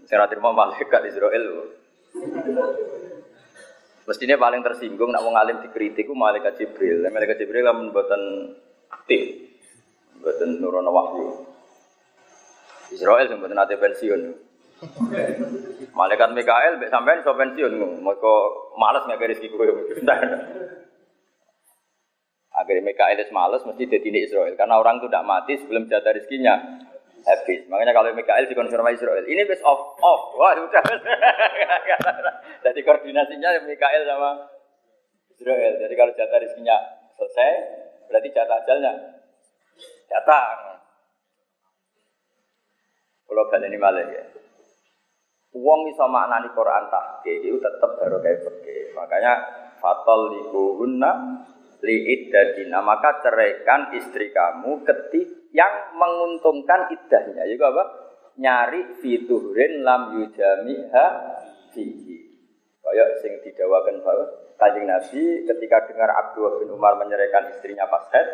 [0.09, 1.45] Sing ra trimo malaikat Israel.
[4.09, 7.05] Mestinya paling tersinggung nak wong alim dikritik malaikat Jibril.
[7.05, 8.21] Malaikat Jibril kan mboten
[8.89, 9.23] aktif.
[10.19, 11.25] Mboten nurono wahyu.
[12.97, 14.44] Israel sing mboten ate pensiun.
[15.95, 18.35] Malaikat Mikael mbek sampean iso pensiun mergo
[18.75, 19.63] males ngake rezeki kowe.
[22.55, 26.55] Akhirnya Mikael es males mesti jadi Israel karena orang itu tidak mati sebelum jatah rezekinya
[27.25, 27.67] habis.
[27.67, 30.37] Makanya kalau Mikael dikonfirmasi Israel, ini best off off.
[30.37, 30.83] Wah, sudah.
[32.65, 34.45] Jadi koordinasinya Mikael sama
[35.35, 35.73] Israel.
[35.83, 36.77] Jadi kalau jatah rezekinya
[37.17, 37.51] selesai,
[38.07, 38.93] berarti jatah ajalnya
[40.07, 40.79] datang.
[43.25, 44.23] Kalau kalian ini malah ya.
[45.55, 48.91] Uang bisa maknani Quran tahke itu tetap baru kayak pergi.
[48.91, 49.33] Makanya
[49.79, 51.11] fatal likuhunna
[51.79, 57.47] liiddadina maka ceraikan istri kamu ketik yang menguntungkan iddahnya.
[57.47, 57.83] Juga apa?
[58.35, 61.05] Nyari fiturin lam yujamiha
[61.71, 62.19] fihi.
[62.83, 68.27] Kayak sing didawakan bahwa Kanjeng Nabi ketika dengar Abdullah bin Umar menyerahkan istrinya pas head,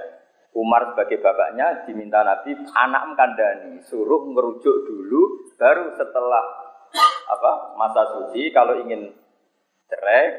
[0.54, 6.61] Umar sebagai bapaknya diminta Nabi anak kandani suruh ngerujuk dulu baru setelah
[7.32, 9.16] apa masa suci kalau ingin
[9.88, 10.36] cerai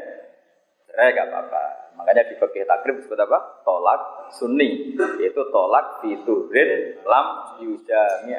[0.92, 1.64] cerai gak apa-apa.
[1.96, 3.64] Makanya di fikih takrib disebut apa?
[3.64, 8.32] Tolak sunni yaitu tolak fiturin lam yujami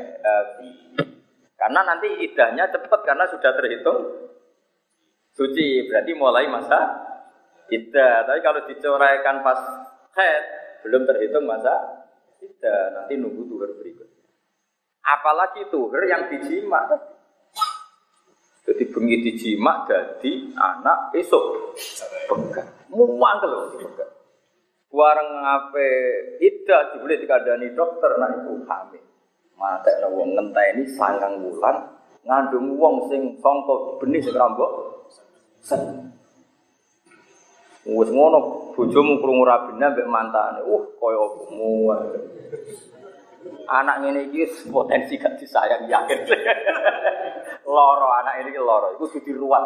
[1.53, 3.99] karena nanti idahnya cepat karena sudah terhitung
[5.31, 7.07] suci berarti mulai masa
[7.71, 9.59] idah tapi kalau dicoraikan pas
[10.17, 10.43] head
[10.83, 12.03] belum terhitung masa
[12.43, 14.27] idah nanti nunggu tuhur berikutnya.
[15.03, 16.83] Apalagi tuhur yang dijima
[18.93, 21.43] bengi dijima jadi anak esok
[22.29, 22.69] pegang.
[22.93, 24.13] Muang kalau pegang.
[24.93, 25.89] Warang ngape
[26.37, 29.03] ida dibeli dikandani dokter nah itu hamil.
[29.57, 31.89] Mata wong ini sangang bulan
[32.23, 34.71] ngandung wong sing songkok benih sing rambok.
[37.83, 40.61] Wes ngono bojomu krungu rabine mbek mantane.
[40.63, 42.05] Uh kaya muang.
[43.67, 46.19] Anak ngene iki potensi gak disayang yakin.
[47.63, 49.65] Loro anak ini loro, itu sudah ruwet.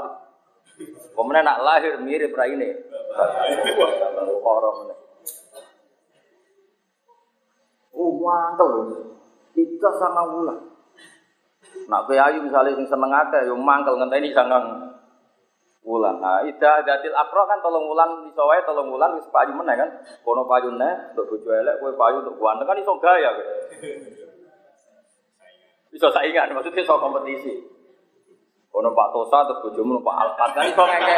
[1.18, 2.70] Kemudian nak lahir mirip rai ini.
[3.18, 4.94] Mana?
[7.98, 8.72] Oh mantel
[9.58, 10.58] Kita sama ulah.
[11.90, 14.94] Nak ayu misalnya sing seneng akeh yo mangkel ngenteni sangang
[15.82, 16.20] wulan.
[16.22, 19.90] Nah, ida datil akro kan tolong wulan iso wae tolong wulan wis payu meneh kan.
[20.22, 23.46] Kono payune untuk bojo elek kowe payu untuk ganteng kan iso gaya kowe.
[25.96, 27.77] Iso saingan maksudnya iso kompetisi.
[28.72, 31.18] Kono Pak Tosa atau bojomu Pak Alfat kan iso ngeke.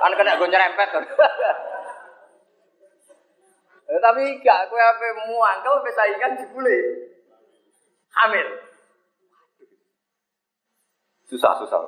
[0.00, 1.04] Kan kena gue nyerempet kan.
[3.90, 6.78] Tapi gak kowe ape muangkel wis saingan jebule.
[8.16, 8.48] Hamil.
[11.30, 11.78] Susah-susah.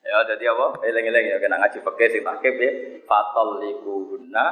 [0.00, 0.82] Ya jadi apa?
[0.82, 2.72] Eleng-eleng ya kena ngaji pakai sing takib ya.
[3.06, 4.46] Fatal likuhunna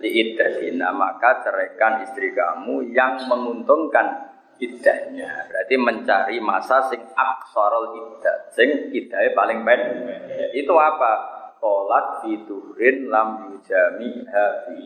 [0.00, 5.48] liiddahina maka ceraikan istri kamu yang menguntungkan iddahnya.
[5.48, 10.52] Berarti mencari masa sing aksarul iddah, sing iddahnya paling pendek.
[10.52, 11.12] Itu apa?
[11.60, 14.84] Tolak fiturin lam yujami hafi.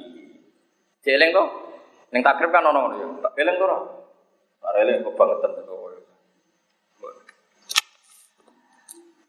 [1.02, 1.48] Jeleng kok?
[2.11, 3.06] Neng takrib kan ono ya.
[3.22, 3.78] Tak eleng to ora?
[4.66, 5.80] Ora eleng kebangetan to.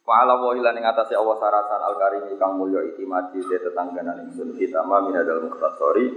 [0.01, 4.57] Wa ala wa ila ning atase Allah sarasan al karim kang mulya de tetangganan ingsun
[4.59, 6.09] kita ma min dalam mukhtasari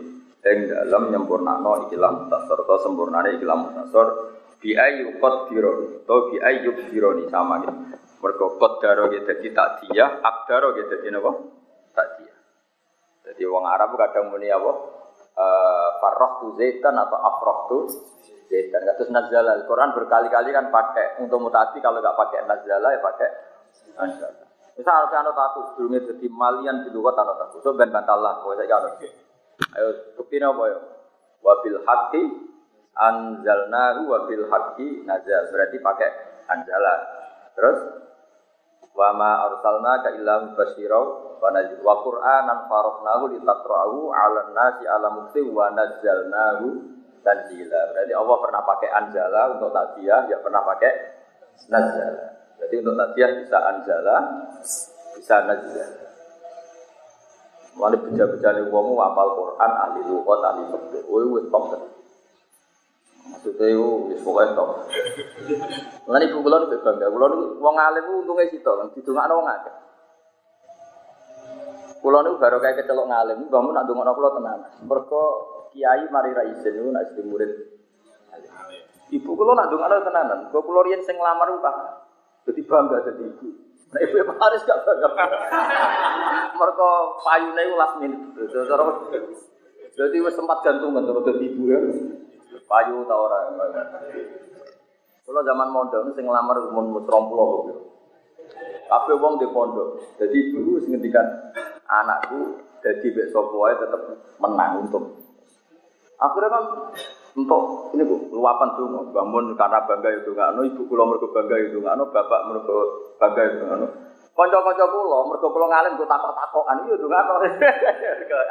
[0.44, 4.06] ing dalam nyempurnakno ikilah mutasor atau sempurnane ikilah mutasor
[4.60, 7.72] bi ayu qadironi atau bi ayu dironi sama gitu.
[8.24, 11.32] Mergo qadaro gitu dadi takdiyah, akdaro gitu dadi napa?
[11.92, 12.38] Takdiyah.
[13.24, 14.72] Jadi wong Arab kadang muni apa?
[15.34, 15.90] Eh
[16.40, 17.78] tu zaitan atau tu
[18.48, 18.80] zaitan.
[18.84, 23.28] Kados nazala Al-Qur'an berkali-kali kan pakai untuk mutasi kalau nggak pakai nazala ya pakai
[23.96, 24.44] nazala.
[24.74, 27.62] Misal harus anut aku, sebelumnya jadi malian di luar anut aku.
[27.62, 29.23] So ben bantalah, pokoknya saya anut.
[29.74, 29.88] Ayo
[30.18, 30.78] bukti apa ya?
[31.44, 32.22] Wabil haki
[32.94, 35.50] anzalnahu wabil haki nazal.
[35.50, 36.10] Berarti pakai
[36.50, 36.94] anjala.
[37.54, 37.78] Terus
[38.94, 45.08] wa ma arsalna ka illa mubasyirau wa nadhir wa qur'anan faraqnahu litaqra'ahu 'alan nasi 'ala
[45.10, 46.66] mukti wa nazzalnahu
[47.24, 47.80] tanzila.
[47.90, 50.92] Berarti Allah pernah pakai anjala untuk takziah, ya pernah pakai
[51.72, 52.24] nazala.
[52.60, 54.16] Jadi untuk tadiah bisa anjala,
[55.16, 55.88] bisa najlah.
[57.74, 61.02] Mulai beja-beja nih wong apal Quran, ahli lugat, ahli fikih.
[61.10, 61.74] Woi woi top
[63.24, 64.68] Maksudnya itu wis pokoknya top.
[66.06, 67.06] Mulai ibu kulon itu bangga.
[67.10, 69.74] Kulon wong alim untungnya situ kan, didungakno wong akeh.
[72.04, 74.60] Kulo niku baru kayak kecelok ngalim, bangun nak dongakno kulo tenan.
[74.84, 75.22] Mergo
[75.72, 77.52] kiai mari ra niku nak jadi murid.
[79.08, 80.38] Ibu kulo nak dongakno tenanan.
[80.52, 81.58] Kulo kulo riyen sing nglamar ku
[82.44, 83.48] Jadi bangga jadi ibu.
[83.94, 85.08] Nah ibu Haris gak bangga.
[86.58, 86.90] Mergo
[87.22, 88.22] payune ku last minute.
[89.94, 91.78] Jadi wis sempat gantungan terus dadi ibu ya.
[92.66, 93.38] Payu ta ora.
[95.22, 97.06] Kulo zaman mondok sing nglamar mun 30
[98.84, 100.18] Kabeh wong di pondok.
[100.18, 101.54] Jadi ibu wis ngendikan
[101.86, 104.02] anakku jadi besok wae tetap
[104.36, 105.24] menang untuk
[106.20, 106.64] akhirnya kan
[107.34, 111.56] untuk ini bu luapan tuh bangun karena bangga itu nggak no ibu pulau mereka bangga
[111.58, 112.76] itu nggak no bapak mereka
[113.18, 113.86] bangga itu nggak no
[114.38, 117.34] konco konco pulau mereka pulau ngalim gue takok takokan itu nggak no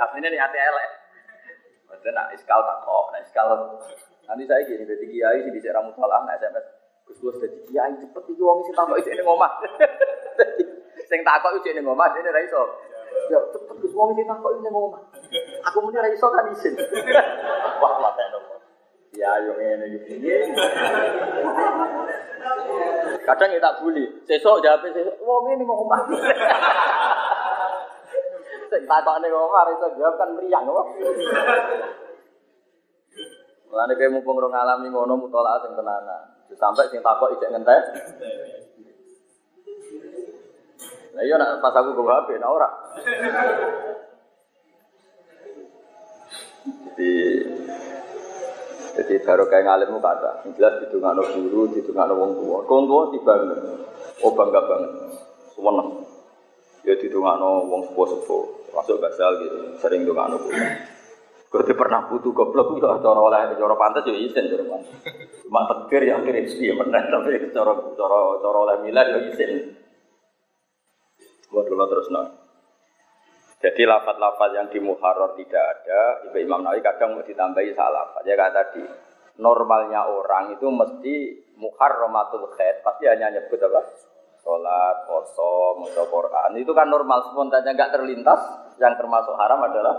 [0.04, 0.90] aslinya nih hati elek.
[1.88, 3.48] Maksudnya nak iskal takok nak iskal.
[4.28, 6.66] Nanti saya gini jadi kiai sih bisa ramu salah nak sms
[7.08, 9.52] gus gus jadi kiai cepet itu uang isi takok ini ngomah
[11.12, 12.64] sing takok itu ini ngomah ini raiso
[13.32, 15.00] Ya cepet Gus wong sing takok ini ngomong.
[15.70, 16.74] Aku muni ra iso kan isin.
[17.82, 18.53] Wah mate nopo.
[19.14, 20.18] Ya yo ngene iki.
[23.24, 24.06] Kadang tak buli.
[24.26, 26.18] Sesuk jawab sesuk wong ini ngomong.
[28.74, 30.88] Sing takokne ra iso jawab kan mriyang kok.
[33.70, 36.24] Mulane kowe mumpung ora ngalami ngono mutolak sing tenanan.
[36.58, 37.82] Sampai sing takok ijek ngentek.
[41.14, 42.70] Nah iya nak pas aku gue HP, nah ora.
[46.64, 47.14] Jadi
[48.94, 52.60] jadi baru kayak ngalimmu kata, jelas di no guru, di no wong tua.
[52.70, 53.34] Wong tua tiba
[54.22, 54.92] oh bangga banget,
[55.50, 55.90] seneng.
[56.86, 60.62] Ya di no wong sepuh-sepuh, masuk basal gitu, sering no guru.
[61.54, 64.98] Kalau pernah butuh goblok itu cara oleh cara pantas ya izin cara pantas.
[65.46, 69.78] Cuma tegir yang kirim sih benar tapi cara cara cara oleh milah ya izin.
[71.54, 72.43] Dulu terus no.
[73.64, 78.12] Jadi lafat-lafat yang di muharrar tidak ada, Ibu Imam Nawawi kadang mau ditambahi salah.
[78.28, 78.84] Ya kata tadi,
[79.40, 81.16] normalnya orang itu mesti
[81.56, 83.82] muharramatul khair, pasti hanya nyebut apa?
[84.44, 86.60] Sholat, poso, musa Quran.
[86.60, 88.42] Itu kan normal, spontannya nggak terlintas.
[88.84, 89.96] Yang termasuk haram adalah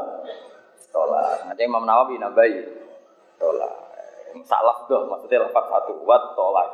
[0.93, 1.49] sholat.
[1.49, 2.55] Nanti Imam Nawawi nambahi
[3.41, 3.75] sholat.
[4.45, 6.69] Salah doh, maksudnya lafat satu, wat sholat.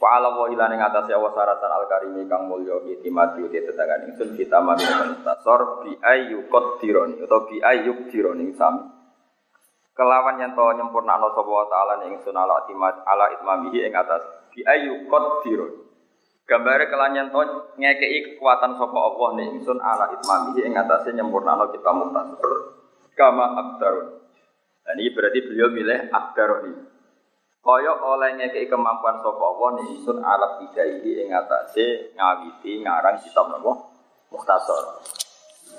[0.00, 3.60] Wa ala wa ila ning atase Allah saratan al karimi kang mulya iki mati uti
[3.60, 4.80] tetangan ingsun kita mami
[5.20, 8.80] tasor bi ayu qadironi utawa bi ayu dironi sami.
[9.92, 14.24] Kelawan yen to nyempurnakno sapa wa taala ning ingsun ala timat ala itmamihi ing atas
[14.48, 15.84] bi ayu qadironi.
[16.48, 17.40] Gambare kelan yen to
[17.76, 22.52] ngekeki kekuatan sapa Allah ning ingsun ala itmamihi ing atase nyempurnakno kita mutasor
[23.20, 24.16] kama abdarun.
[24.80, 26.72] Dan ini berarti beliau milih abdaroni.
[27.60, 33.52] Kaya oleh ngekei kemampuan sapa Allah nih sun alat ini ing atase ngawiti ngarang kitab
[33.52, 33.72] napa
[34.32, 35.04] Mukhtasar.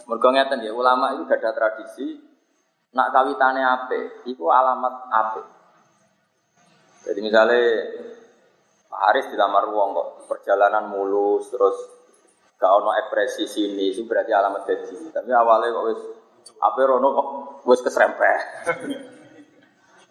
[0.06, 2.20] Mergo ngeten ya ulama itu gak ada tradisi
[2.92, 5.42] nak kawitane ape, itu alamat ape.
[7.08, 7.64] Jadi misalnya
[8.92, 11.80] Pak Haris dilamar wong kok perjalanan mulus terus
[12.60, 15.10] gak ono ekspresi sini itu berarti alamat gaji.
[15.10, 16.02] Tapi awalnya kok wis
[16.62, 17.28] ape rono kok
[17.66, 18.38] wis keserempet.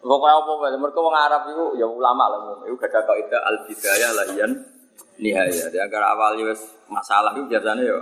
[0.01, 3.55] Pokoknya apa wae, mereka wong Arab itu ya ulama lah, itu gak ada kaidah al
[3.69, 4.51] bidayah lahian
[5.21, 5.69] nihaya.
[5.69, 7.97] Dia agar awalnya wes masalah itu biasanya ya.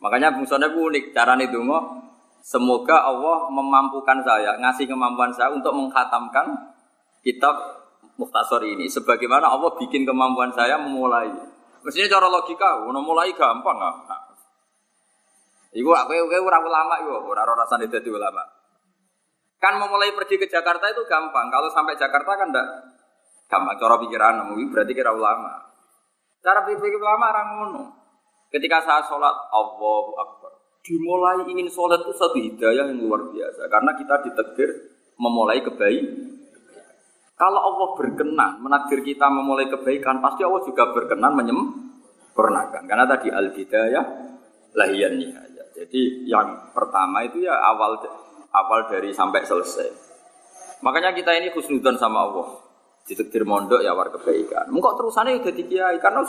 [0.00, 2.00] Makanya fungsinya itu unik, cara nih dungo.
[2.40, 6.72] Semoga Allah memampukan saya, ngasih kemampuan saya untuk menghatamkan
[7.20, 7.52] kitab
[8.16, 8.88] Muhtasor ini.
[8.88, 11.28] Sebagaimana Allah bikin kemampuan saya memulai.
[11.84, 14.20] Mestinya cara logika, mau mulai gampang nggak?
[15.76, 18.59] Iku aku aku ora ulama iku, ora rasane dadi ulama.
[19.60, 21.52] Kan memulai pergi ke Jakarta itu gampang.
[21.52, 22.68] Kalau sampai Jakarta kan enggak
[23.52, 23.76] gampang.
[23.76, 25.68] Cara pikiran mungkin berarti kira ulama.
[26.40, 27.82] Cara pikir ulama orang ngono.
[28.48, 30.52] Ketika saya sholat Allahu Akbar.
[30.80, 33.68] Dimulai ingin sholat itu satu hidayah yang luar biasa.
[33.68, 34.70] Karena kita ditegur
[35.20, 36.40] memulai kebaikan.
[37.36, 42.84] Kalau Allah berkenan menakdir kita memulai kebaikan, pasti Allah juga berkenan menyempurnakan.
[42.84, 44.04] Karena tadi al-hidayah
[44.76, 45.66] lahiyan nihayah.
[45.72, 47.96] Jadi yang pertama itu ya awal
[48.54, 49.88] awal dari sampai selesai.
[50.80, 52.48] Makanya kita ini khusnudan sama Allah.
[53.04, 54.70] Ditekdir mondok ya war kebaikan.
[54.70, 56.22] Mengkok terusannya udah kiai karena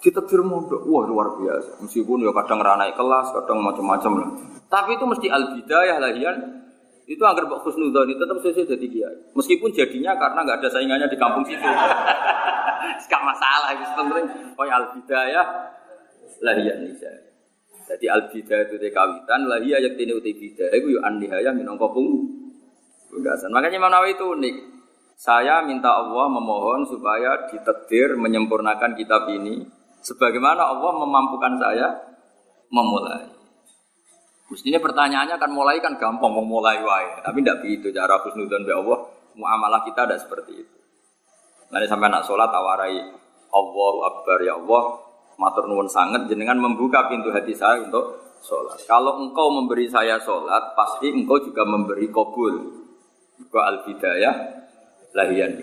[0.00, 0.84] ditekdir mondok.
[0.86, 1.82] Wah luar biasa.
[1.84, 4.30] Meskipun ya kadang ranai kelas, kadang macam-macam lah.
[4.70, 6.36] Tapi itu mesti al bidayah lahian.
[7.10, 9.16] Itu agar Mbak Khusnudan itu tetap sesuai jadi kiai.
[9.34, 11.66] Meskipun jadinya karena nggak ada saingannya di kampung situ.
[13.10, 13.84] Gak masalah itu.
[14.54, 15.46] Oh ya al bidayah
[16.40, 17.29] lahiyah nisa.
[17.90, 22.22] Jadi al itu kawitan lahiyah yang tini uti bidayah itu yuk anihaya minangka pung.
[23.50, 24.56] Makanya Imam itu unik.
[25.18, 29.66] Saya minta Allah memohon supaya ditetir menyempurnakan kitab ini
[30.06, 31.98] sebagaimana Allah memampukan saya
[32.70, 33.26] memulai.
[34.48, 38.98] Mestinya pertanyaannya kan mulai kan gampang memulai wae, tapi tidak begitu cara husnudzon be Allah.
[39.34, 40.78] Muamalah kita tidak seperti itu.
[41.70, 42.98] Nanti sampai nak sholat tawarai
[43.50, 45.09] Allahu Akbar ya Allah
[45.40, 48.76] matur nuwun sangat jenengan membuka pintu hati saya untuk sholat.
[48.84, 52.84] Kalau engkau memberi saya sholat, pasti engkau juga memberi kabul.
[53.40, 54.36] Buka al bidayah
[55.16, 55.56] lahian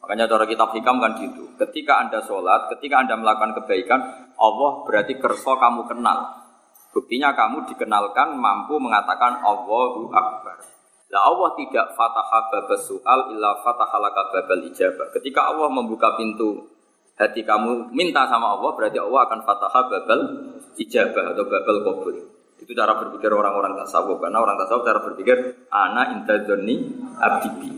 [0.00, 1.52] Makanya cara kitab hikam kan gitu.
[1.60, 4.00] Ketika anda sholat, ketika anda melakukan kebaikan,
[4.40, 6.48] Allah berarti kerso kamu kenal.
[6.96, 10.56] Buktinya kamu dikenalkan mampu mengatakan Allahu Akbar.
[11.12, 15.12] Lah Allah tidak fataha babas soal illa babal ijabah.
[15.12, 16.77] Ketika Allah membuka pintu
[17.18, 20.20] hati kamu minta sama Allah berarti Allah akan fataha babal
[20.78, 22.16] ijabah atau babal kabul.
[22.58, 26.86] Itu cara berpikir orang-orang tasawuf karena orang tasawuf cara berpikir ana intadzoni
[27.18, 27.70] abdibi.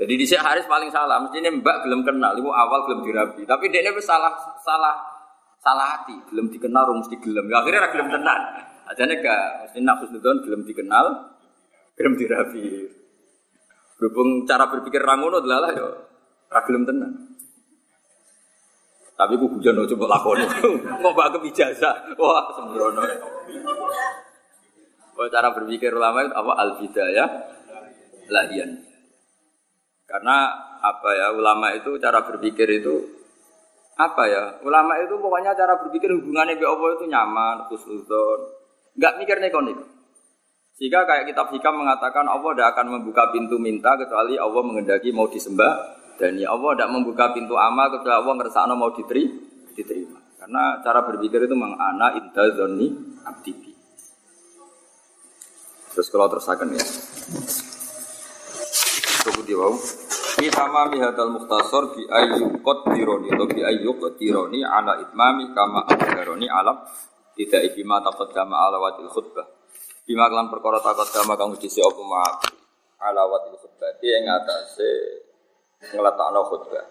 [0.00, 3.44] Jadi di sini Haris paling salah, mestinya Mbak belum kenal, ibu awal belum dirabi.
[3.44, 4.32] Tapi dia ini salah
[4.64, 4.96] salah
[5.60, 7.52] salah hati, belum dikenal, mesti gelem.
[7.52, 8.40] Ya, akhirnya belum tenang.
[8.88, 11.06] Aja nih mesti nafsu belum dikenal,
[12.00, 12.64] Gelem dirapi.
[14.00, 15.84] Berhubung cara berpikir rangono adalah ya
[16.48, 17.12] ragelum tenan.
[19.20, 20.48] Tapi ku hujan coba lakoni.
[21.04, 22.16] Mau ke ijazah.
[22.16, 23.04] Wah, sembrono.
[25.20, 26.80] Oh, cara berpikir ulama itu apa al
[27.12, 27.26] ya
[28.32, 28.80] lahian.
[30.08, 30.48] Karena
[30.80, 33.20] apa ya ulama itu cara berpikir itu
[34.00, 38.40] apa ya ulama itu pokoknya cara berpikir hubungannya dengan Allah itu nyaman, khusnudon,
[38.96, 39.76] nggak mikir nekonik.
[40.80, 45.28] Sehingga kayak kitab hikam mengatakan Allah tidak akan membuka pintu minta kecuali Allah mengendaki mau
[45.28, 49.24] disembah dan ya Allah tidak membuka pintu amal kecuali Allah ngersakno mau diteri,
[49.72, 50.20] diterima.
[50.36, 52.92] Karena cara berpikir itu memang ana inda zonni
[53.24, 53.72] abdibi.
[55.96, 56.84] Terus kalau terusakan ya.
[59.24, 59.80] Tunggu di bawah.
[60.36, 60.48] Fi
[60.92, 66.84] mi hadal mukhtasar bi ayyukot dironi atau bi ayyukot dironi ala itmami kama agaroni alam
[67.36, 69.48] tidak ibima taqaddama ala wadil khutbah.
[70.04, 72.24] Bima kelan perkara takut kama kang disi apa ma
[73.08, 74.92] alawat itu khutbah yang ngatasi
[75.88, 76.86] ngletakno khutbah.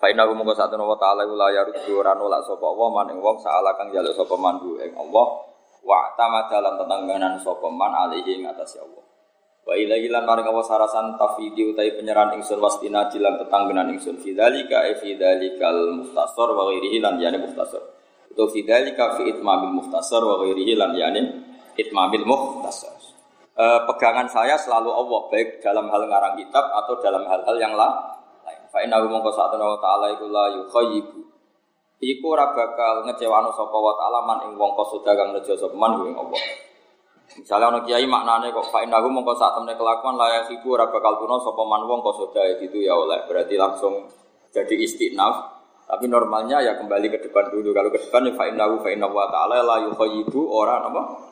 [0.00, 3.20] Fa inna hum mungko satuna wa ta'ala la yaruddu ora nolak sapa wa man ing
[3.20, 5.26] wong saala kang njaluk sapa man ing Allah
[5.84, 9.04] wa tamadalan tetangganan sapa man alihi ing atase Allah.
[9.60, 14.88] Wa ilahi lan maring Allah sarasan tafidi utai penyerahan ingsun wastina jilan tetangganan ingsun fidzalika
[14.88, 17.84] e fidzalikal muhtasar wa ghairihi lan yani muhtasar.
[18.32, 21.44] Itu fidzalika fi itmamil muhtasar wa ghairihi lan yani
[21.76, 22.96] itmamil muhtasar.
[23.52, 28.19] E, pegangan saya selalu Allah baik dalam hal ngarang kitab atau dalam hal-hal yang lain.
[28.70, 31.18] Fa inna mongko wa ta'ala iku la yukhayyibu.
[32.00, 36.06] Iku ora bakal ngecewano sapa wa ta'ala man ing wong kosoda kang nejo sapa man
[36.06, 36.42] ing Allah.
[37.30, 41.18] Misalnya ono kiai maknane kok fa inna mongko sak temne kelakuan la yukhayyibu ora bakal
[41.18, 44.06] tuna sapa man wong kosoda itu ya oleh berarti langsung
[44.50, 47.74] jadi istinaf tapi normalnya ya kembali ke depan dulu.
[47.74, 51.29] Kalau ke depan ya fa inna wa ta'ala la yukhayyibu ora apa?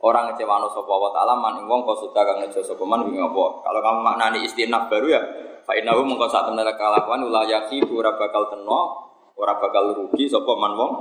[0.00, 3.44] Orang ngecewano sapa wa ta'ala man ing wong kosuda kang ngejo sapa man ing apa.
[3.60, 5.20] Kalau kamu maknani istinaf baru ya
[5.68, 8.80] fa innahu mengko sak temene kalakuan ulah yaki ora bakal teno,
[9.36, 10.92] ora bakal rugi sapa man wong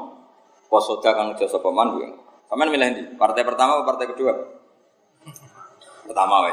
[0.68, 2.14] kosuda kang ngejo sapa man ing.
[2.50, 3.02] Sampeyan milih ndi?
[3.14, 4.34] Partai pertama atau partai kedua?
[6.10, 6.50] Pertama.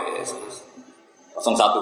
[1.33, 1.81] Kosong satu.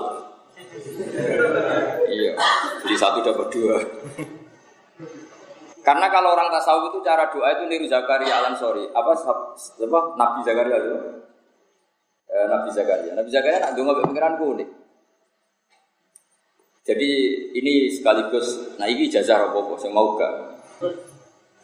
[2.07, 2.39] iya,
[2.87, 3.75] jadi satu dapat dua.
[5.85, 8.89] Karena kalau orang tasawuf itu cara doa itu niru Zakaria Alan Sorry.
[8.89, 10.97] Apa, apa Nabi Zakaria itu?
[12.33, 13.13] Eh, Nabi Zakaria.
[13.13, 14.71] Nabi Zakaria nak dengar pengiran kuning.
[16.85, 17.11] Jadi
[17.57, 20.33] ini sekaligus, nah ini jazah apa saya mau gak.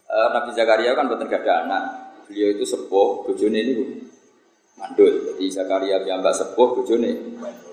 [0.05, 1.83] Eh, Nabi Zakaria kan betul gak ada anak.
[2.29, 3.75] Beliau itu sepuh, bojone ini
[4.77, 5.33] mandul.
[5.33, 7.73] Jadi Zakaria mbak sepuh, bojone mandul.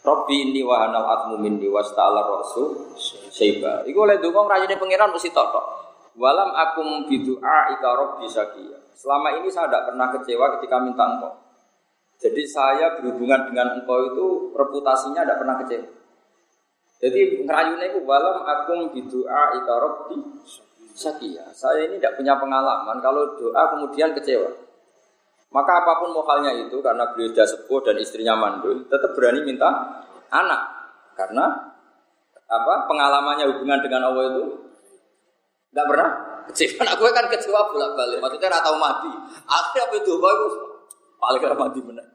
[0.00, 2.96] Robbi ini wahanal atmu minni wasta'ala rasul
[3.40, 3.80] syaiba.
[3.88, 5.64] Iku oleh dukung rajane pangeran mesti totok.
[6.20, 8.76] Walam akum bidu'a ika robbi sakia.
[8.92, 11.32] Selama ini saya tidak pernah kecewa ketika minta engkau.
[12.20, 15.88] Jadi saya berhubungan dengan engkau itu reputasinya tidak pernah kecewa.
[17.00, 20.20] Jadi ngerayunya itu walam akum bidu'a ika robbi
[20.92, 21.48] sakia.
[21.56, 24.52] Saya ini tidak punya pengalaman kalau doa kemudian kecewa.
[25.50, 29.66] Maka apa pun mohalnya itu karena beliau sudah sepuh dan istrinya mandul, tetap berani minta
[30.30, 30.62] anak.
[31.18, 31.69] Karena
[32.50, 34.44] apa pengalamannya hubungan dengan Allah itu
[35.70, 36.10] tidak pernah
[36.50, 36.82] kecewa.
[36.98, 38.18] Aku kan kecewa bolak balik.
[38.18, 39.12] Maksudnya tahu mati.
[39.46, 40.54] Akhirnya apa itu bagus.
[41.20, 42.06] Paling gak mati benar.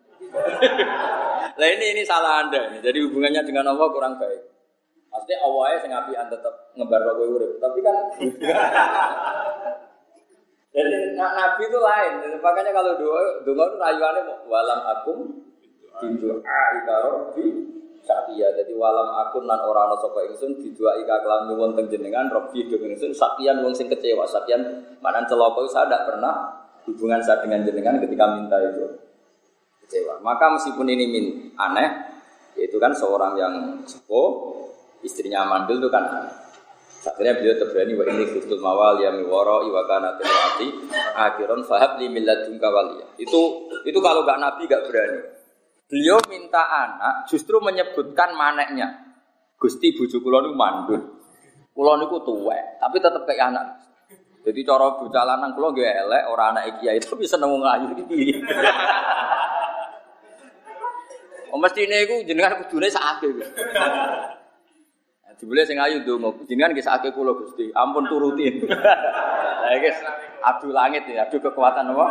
[1.56, 2.68] nah ini ini salah anda.
[2.84, 4.44] Jadi hubungannya dengan Allah kurang baik.
[5.08, 7.96] Maksudnya awalnya sing apian tetep ngebar kowe urip, tapi kan
[10.76, 12.14] Jadi nabi itu lain.
[12.44, 15.20] Makanya kalau doa doa itu rayuannya walam akum
[16.04, 17.48] bintu ika robbi
[18.06, 18.54] sakya.
[18.54, 22.78] Jadi walam akun nan ora ana sapa ingsun ika kelan nyuwun teng jenengan robbi do
[22.78, 24.24] ingsun sakyan wong sing kecewa.
[24.30, 24.62] Sakyan
[25.02, 26.34] manan celaka saya tidak pernah
[26.86, 28.86] hubungan saya dengan jenengan ketika minta itu
[29.84, 30.22] kecewa.
[30.22, 31.26] Maka meskipun ini min
[31.58, 31.90] aneh,
[32.56, 33.54] yaitu kan seorang yang
[33.90, 34.62] sepuh,
[35.02, 36.34] istrinya mandul itu kan aneh.
[37.06, 42.10] Akhirnya beliau terberani wa ini khiftul mawal ya miwara iwa kana tilati akhiran fahab li
[42.10, 42.58] milladun.
[43.22, 45.35] Itu itu kalau gak nabi gak berani.
[45.86, 49.06] Beliau minta anak justru menyebutkan maneknya.
[49.62, 51.02] Gusti bujuk kula niku mandul.
[51.78, 53.66] Kula niku tuwek, tapi tetep kayak anak.
[54.46, 58.22] Jadi cara bocah lanang kula nggih elek, ora anak kiai bisa nemu ngayu iki.
[61.54, 63.30] Oh mestine iku jenengan kudune sakake.
[65.36, 68.66] Jebule sing ayu ndonga, jenengan nggih kula Gusti, ampun turutin.
[68.70, 69.98] Lah guys,
[70.46, 72.06] adu langit ya, adu kekuatan apa?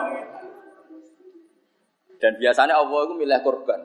[2.24, 3.84] Dan biasanya Allah itu milih korban.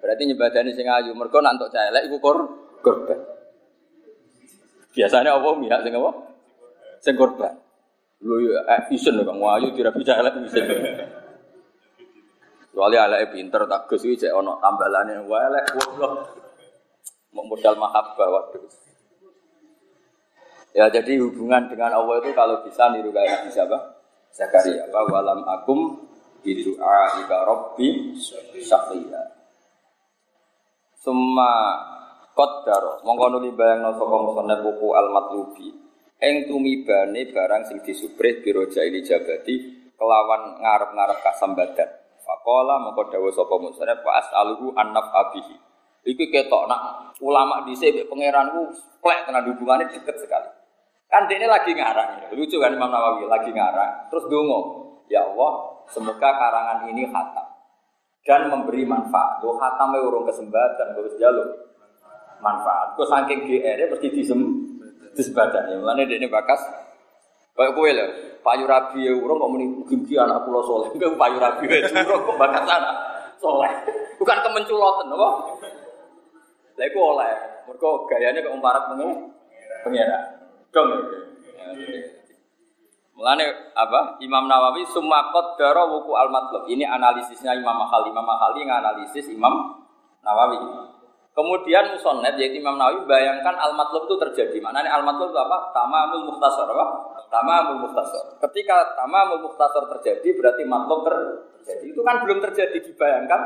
[0.00, 2.48] Berarti nyebadani sing ayu, mergo nak entuk celek iku kor
[2.80, 3.20] korban.
[4.96, 6.10] Biasanya Allah milih sing apa?
[7.04, 7.52] Sing korban.
[8.24, 10.64] Lho ya eh isen kok ayu dirabi celek isen.
[12.72, 16.12] Kecuali elek pinter tak gus iki cek ana tambalane wae elek goblok
[17.36, 18.64] modal mahabbah waktu
[20.72, 23.76] Ya jadi hubungan dengan Allah itu kalau bisa niru kayak Nabi siapa?
[24.32, 24.88] Zakaria.
[24.88, 26.04] Apa walam akum
[26.46, 28.14] bidu'a ika rabbi
[28.54, 29.22] syafiya.
[31.02, 31.50] Summa
[32.38, 35.74] qaddaro mongko nuli bayangno sapa musannaf buku al matlubi.
[36.22, 39.54] Eng tumibane barang sing disubrih biroja ini jabati
[39.98, 41.90] kelawan ngarep-ngarep kasambadan.
[42.22, 45.56] Faqala mongko dawuh sapa musannaf wa as'aluhu an abihi.
[46.06, 48.70] Iki ketok nak ulama di sini pangeran ku
[49.02, 50.46] plek tenan hubungannya deket sekali.
[51.06, 56.28] Kan ini lagi ngarang, lucu kan Imam Nawawi lagi ngarang, terus dungo, ya Allah, semoga
[56.34, 57.46] karangan ini khatam
[58.26, 59.38] dan memberi manfaat.
[59.38, 61.46] Gue khatam urung kesempatan, gue jalur
[62.42, 62.98] manfaat.
[62.98, 64.40] Gue saking GR pasti disem
[65.14, 65.76] disebatan ya.
[65.78, 66.60] Mulane ini bakas
[67.56, 68.04] Kayak kue lah,
[68.44, 72.28] payu rabi ya urung kok muni gimki anak pulau soleh, enggak payu rabi ya urung
[72.28, 72.94] kok bakas anak
[73.40, 73.72] soleh,
[74.20, 75.28] bukan kemenculotan, apa?
[76.76, 77.32] Lah iku oleh.
[77.64, 80.08] Mergo gayane kok umparat pengen.
[80.70, 80.90] Dong.
[83.16, 84.20] Mulane apa?
[84.20, 86.68] Imam Nawawi summa qaddara wuku al matlub.
[86.68, 88.12] Ini analisisnya Imam Mahali.
[88.12, 89.80] Imam Mahali nganalisis Imam
[90.20, 90.60] Nawawi.
[91.32, 94.60] Kemudian musonnet yaitu Imam Nawawi bayangkan al matlub itu terjadi.
[94.60, 95.72] Maknanya al matlub itu apa?
[95.72, 96.86] Tamamul muhtasar apa?
[97.32, 98.24] Tamamul muhtasar.
[98.44, 101.84] Ketika tamamul muhtasar terjadi berarti matlub terjadi.
[101.88, 103.40] Itu kan belum terjadi dibayangkan.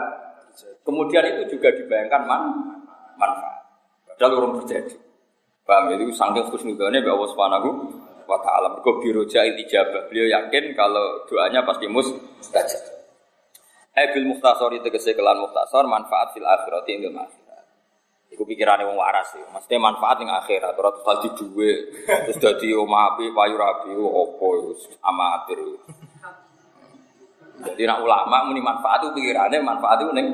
[0.82, 2.42] Kemudian itu juga dibayangkan man
[3.14, 3.70] manfaat.
[4.02, 4.98] Padahal orang terjadi.
[5.62, 7.62] Paham itu saking khusnudane bahwa Allah
[8.30, 8.66] wa taala.
[8.70, 10.06] Mergo biroja ijabah.
[10.06, 12.82] Beliau yakin kalau doanya pasti mustajab.
[13.98, 17.64] Eh bil muhtasar itu kesekelan muhtasar manfaat fil akhirat ing akhirat.
[18.30, 19.42] Iku pikirane wong waras sih.
[19.50, 21.72] Maksudnya manfaat ing akhirat ora total di duwe.
[22.06, 25.58] Terus dadi omah api, payu rapi, opo amatir.
[27.60, 30.28] Jadi nak ulama muni manfaat itu pikirannya manfaat itu ning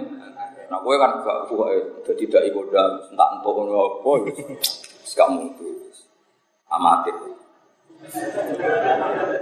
[0.67, 4.13] Nah, gue kan gak kuat, jadi tidak ikut dan entah entah apa,
[5.07, 5.95] sekarang itu
[6.67, 7.15] amatir.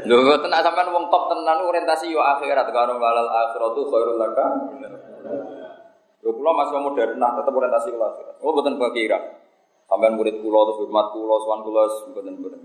[0.04, 4.46] Lho tenan sampean wong top tenan orientasi yo akhirat karo walal akhiratu khairul laka.
[6.22, 8.34] Yo kula masih modern nah tetep orientasi ke akhirat.
[8.40, 9.18] Oh mboten kira.
[9.90, 11.82] Sampean murid kula terus hormat kula sowan kula
[12.14, 12.60] mboten mboten.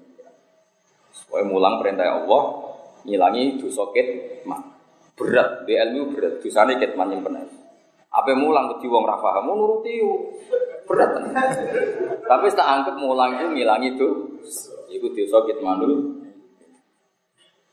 [1.10, 2.42] Supaya mulang perintah Allah
[3.04, 4.62] ngilangi dosa kitman.
[5.20, 7.44] Berat, di ilmu berat, dosane kitman benar.
[8.10, 10.00] Apa mulang ke wong ra paham, nuruti
[10.88, 11.12] berat.
[12.24, 14.10] Tapi tak anggap mulang itu ngilangi itu.
[14.90, 16.26] Iku dosa kit manul.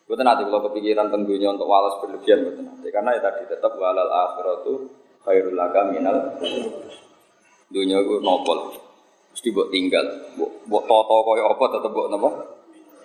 [0.06, 4.06] Betul nanti kalau kepikiran tentunya untuk walas berlebihan betul nanti karena ya tadi tetap walal
[4.06, 4.86] akhiratu
[5.26, 6.38] khairul laka minal.
[7.66, 8.70] Dunia itu nopol.
[9.34, 10.06] Mesti buat tinggal.
[10.70, 12.28] Buat toto kaya apa tetap buat nopo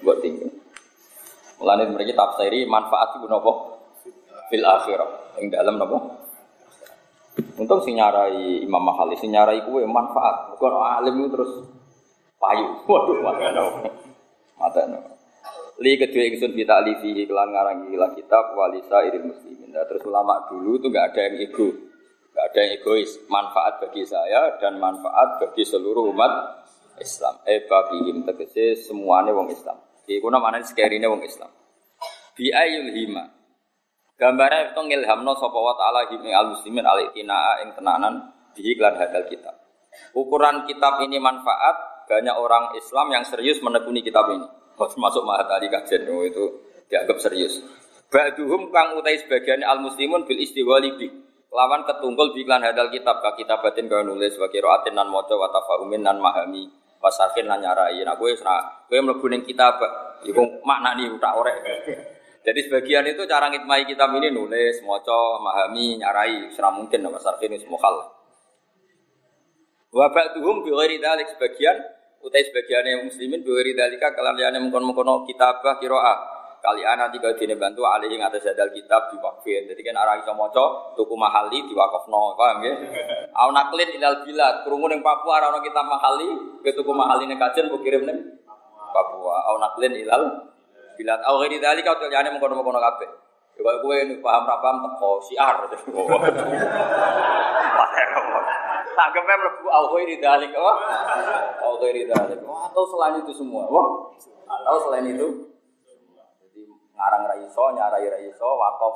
[0.05, 0.53] buat tinggal.
[1.57, 3.81] Mulanya mereka tafsiri manfaat itu nopo
[4.53, 5.41] fil akhirah.
[5.41, 6.21] Yang dalam nopo
[7.31, 10.51] Untung sing nyarai Imam Mahali, sing nyarai kue manfaat.
[10.55, 11.51] Bukan alim itu terus
[12.41, 12.65] payu.
[12.89, 13.65] Waduh, no.
[14.57, 14.99] Mata no.
[15.81, 19.73] Li kedua ingsun kita alifi kelan ngarang gila kitab walisa irin muslimin.
[19.73, 21.73] Nah, terus ulama dulu itu nggak ada yang ego,
[22.33, 23.11] nggak ada yang egois.
[23.25, 26.61] Manfaat bagi saya dan manfaat bagi seluruh umat
[27.01, 27.41] Islam.
[27.49, 27.65] Eh
[28.05, 29.81] him tegese semuanya wong Islam.
[30.05, 31.49] Iku namanya sekerine wong Islam.
[32.37, 33.25] Bi ayul hima
[34.21, 39.49] Gambarnya itu ngilhamno sapa wa ta'ala al muslimin al ing tenanan di iklan hadal kita.
[40.13, 41.73] Ukuran kitab ini manfaat,
[42.11, 44.43] banyak orang Islam yang serius menekuni kitab ini.
[44.75, 46.43] Masuk Mahatali kajian oh, itu
[46.91, 47.63] dianggap serius.
[48.11, 51.07] Ba'duhum kang utai sebagian al muslimun bil istiwali bi.
[51.47, 56.03] Lawan ketunggul biklan hadal kitab ka kitabatin kau nulis wa qiraatin nan maca wa tafahumin
[56.03, 56.67] nan mahami
[56.99, 58.03] wasakin nan nyarai.
[58.03, 59.79] Nah kowe ora kowe mlebu ning kitab
[60.27, 61.57] iku maknani tak orek.
[62.45, 67.53] Jadi sebagian itu cara ngitmai kitab ini nulis, maca, memahami, nyarai, serah mungkin nama sarfin
[67.61, 67.95] semua hal.
[69.93, 75.81] Wa ba'duhum bi dalik sebagian utai sebagian yang muslimin ghairi dalika kalian liyane mengkon-mengkono kitabah
[75.81, 76.17] qiraah.
[76.61, 79.65] Kali ana tiga dine bantu alih ing atas jadal kitab diwakfin.
[79.65, 82.77] Jadi kan arah iso maca tuku mahali diwakafno, paham ya?
[83.33, 87.65] Au naklin ilal bilad, krungu ning Papua ora kitab mahali, ke tuku mahali ning kajen
[87.65, 88.37] mbok kirim ning
[88.93, 89.41] Papua.
[89.49, 90.53] Au naklin ilal
[91.01, 93.09] Bila au ghairi dzalika utul jane mengkono-mengkono kabeh.
[93.57, 95.65] Ya kok kowe paham ra paham teko siar.
[98.91, 100.59] Tanggepnya mlebu au ghairi dzalika.
[100.59, 100.77] Oh.
[101.63, 102.45] Au ghairi dzalika.
[102.45, 103.63] Oh, atau selain itu semua.
[103.67, 104.11] Oh.
[104.45, 105.27] Atau selain itu
[106.43, 106.61] jadi
[106.95, 108.95] ngarang ra iso, nyarai ra iso, wakaf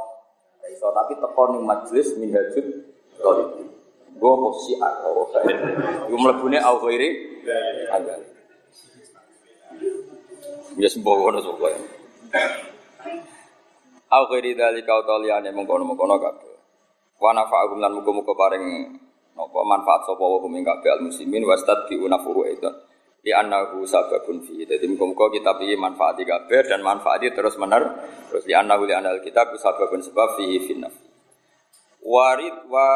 [0.60, 2.66] ra iso, tapi teko ning majelis minhajud
[3.16, 3.50] Thalib.
[4.16, 5.28] Gue posisi atau
[6.08, 7.10] gue melebuni au ghairi
[7.44, 8.16] dzalika.
[10.76, 11.80] Ya sembuh ngono sapa ya.
[14.12, 16.56] Au ghairi dzalika utaliane mengkono-mengkono kabeh.
[17.16, 18.66] Wa nafa'ahum lan muga-muga paring
[19.36, 22.72] napa manfaat sapa wa hum kabeh al muslimin wastad bi unafuhu itu.
[23.26, 24.64] Di annahu sababun fi.
[24.70, 27.82] Jadi muga-muga kita manfaat kabeh dan manfaati terus mener
[28.32, 30.94] terus di annahu li anal kitab sababun sebab fi finnaf.
[32.06, 32.88] Warid wa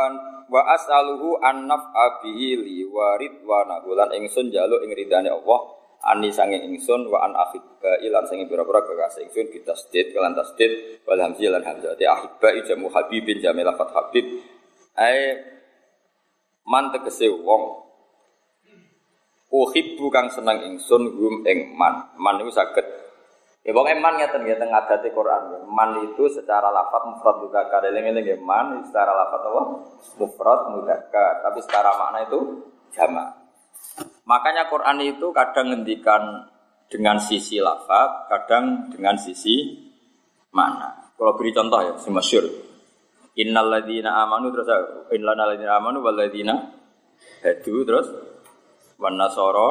[0.50, 5.60] wa as'aluhu an naf'a li warid wa nahulan ingsun jaluk ing ridane Allah
[6.00, 11.20] ani sange ingsun wa an ahibba ilan sange pira-pira kekasih ingsun bitasdid kelan tasdid wal
[11.20, 14.26] hamzi lan hamzah ahibba jamu habibin jamil lafat habib
[14.96, 15.36] ai
[16.70, 17.90] man tegese wong.
[19.50, 22.14] Uhibbu kang seneng ingsun hum ing man.
[22.22, 22.86] Man itu saged.
[23.66, 25.66] Ya pokoke man ngeten ya teng adate Quran.
[25.66, 29.62] Man itu secara lafat mufrad mudzakkar eling-eling ya man secara lafat apa?
[30.22, 32.40] Mufrad mudzakkar tapi secara makna itu
[32.94, 33.34] jamak.
[34.30, 36.46] Makanya Quran itu kadang ngendikan
[36.90, 39.74] dengan sisi lafaz, kadang dengan sisi
[40.54, 41.14] mana.
[41.18, 42.69] Kalau beri contoh ya, si masyur.
[43.40, 44.68] Innal ladzina amanu terus
[45.16, 46.76] innal ladzina amanu wal ladzina
[47.40, 48.08] hadu terus
[49.00, 49.70] wan nasara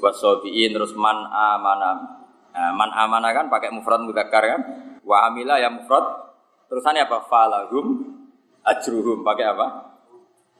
[0.00, 2.20] wasabiin terus man amana.
[2.50, 4.60] Nah, man amana kan pakai mufrad mudzakkar kan?
[5.00, 6.28] Wa amila ya mufrad.
[6.68, 7.26] Terusannya apa?
[7.26, 7.86] Falahum
[8.62, 9.66] ajruhum pakai apa?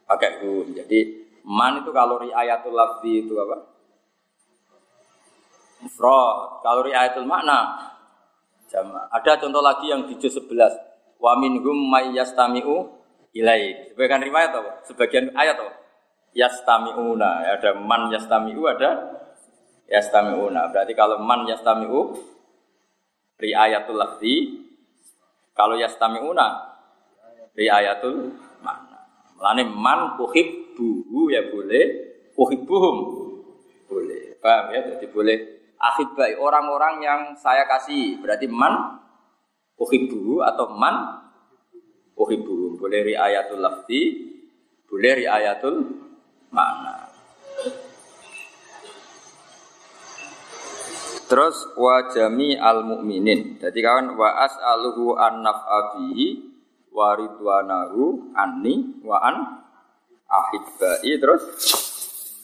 [0.09, 0.75] Pakai hum.
[0.75, 3.65] Jadi Man itu kalau riayatul lafzi itu apa?
[5.81, 6.61] Mufrad.
[6.61, 7.89] Kalau riayatul makna
[8.69, 9.09] jama.
[9.09, 10.90] Ada contoh lagi yang di juz 11.
[11.21, 12.89] Wa minhum may yastami'u
[13.37, 13.93] ilaik.
[13.95, 14.71] Sebagian riwayat apa?
[14.89, 15.73] Sebagian ayat apa?
[16.33, 17.61] Yastami'una.
[17.61, 18.91] Ada man yastami'u, ada
[19.87, 20.73] yastami'una.
[20.73, 22.17] Berarti kalau man yastami'u
[23.37, 24.65] riayatul lafzi.
[25.53, 26.47] Kalau yastami'una
[27.53, 28.33] riayatul
[28.65, 29.05] makna.
[29.37, 31.85] Melani man uhib buhu ya boleh,
[32.33, 32.97] uhibbuhum
[33.85, 34.41] boleh.
[34.41, 34.81] Paham ya?
[34.97, 35.61] Jadi boleh
[36.17, 38.21] baik orang-orang yang saya kasih.
[38.21, 39.00] Berarti man
[39.81, 41.25] uhibbuhu atau man
[42.15, 42.77] uhibbuhum.
[42.77, 44.01] Boleh riayatul lafzi,
[44.85, 45.77] boleh riayatul
[46.53, 47.09] makna.
[51.31, 53.57] Terus wa jami al mukminin.
[53.57, 56.27] Jadi kawan wa as'aluhu an naf'abihi
[56.91, 59.37] wa ridwanahu anni wa an
[60.27, 61.43] ahibbai terus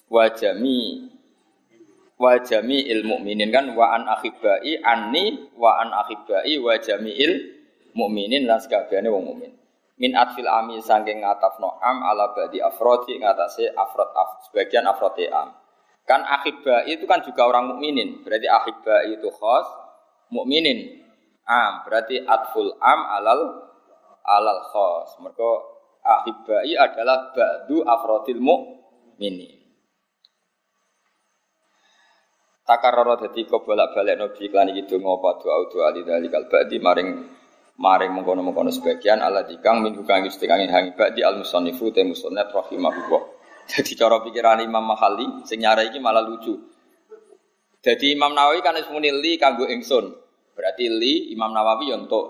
[0.06, 1.10] wajami
[2.16, 7.32] wajami il mukminin kan wa an ahibai anni wa an ahibai wajami il
[7.92, 9.52] mukminin lan sakabehane wong mukmin
[9.96, 15.56] min atfil ami saking ngatafno am ala badi afrodi ngatasi afrod af, sebagian afrodi am.
[16.06, 19.66] Kan ahibai itu kan juga orang mukminin berarti ahibai itu khos
[20.30, 21.02] mukminin
[21.48, 23.40] am berarti atful am alal
[24.22, 25.16] alal khos.
[25.18, 25.50] Mereka
[26.04, 29.55] ahibai adalah ba'du afrodil mu'mini.
[32.66, 35.88] Takarrara dadi bolak-balik nabi iklan iki donga apa doa doa
[36.50, 37.08] ba'di maring
[37.78, 43.22] maring mengkono-mengkono sebagian ala dikang min kang istikangi hangi ba'di al musannifu te musannaf rahimahullah.
[43.70, 46.58] Jadi cara pikiran Imam Mahali sing nyara iki malah lucu.
[47.86, 50.10] Jadi Imam Nawawi kan wis muni li kanggo ingsun.
[50.58, 52.24] Berarti li Imam Nawawi yo entuk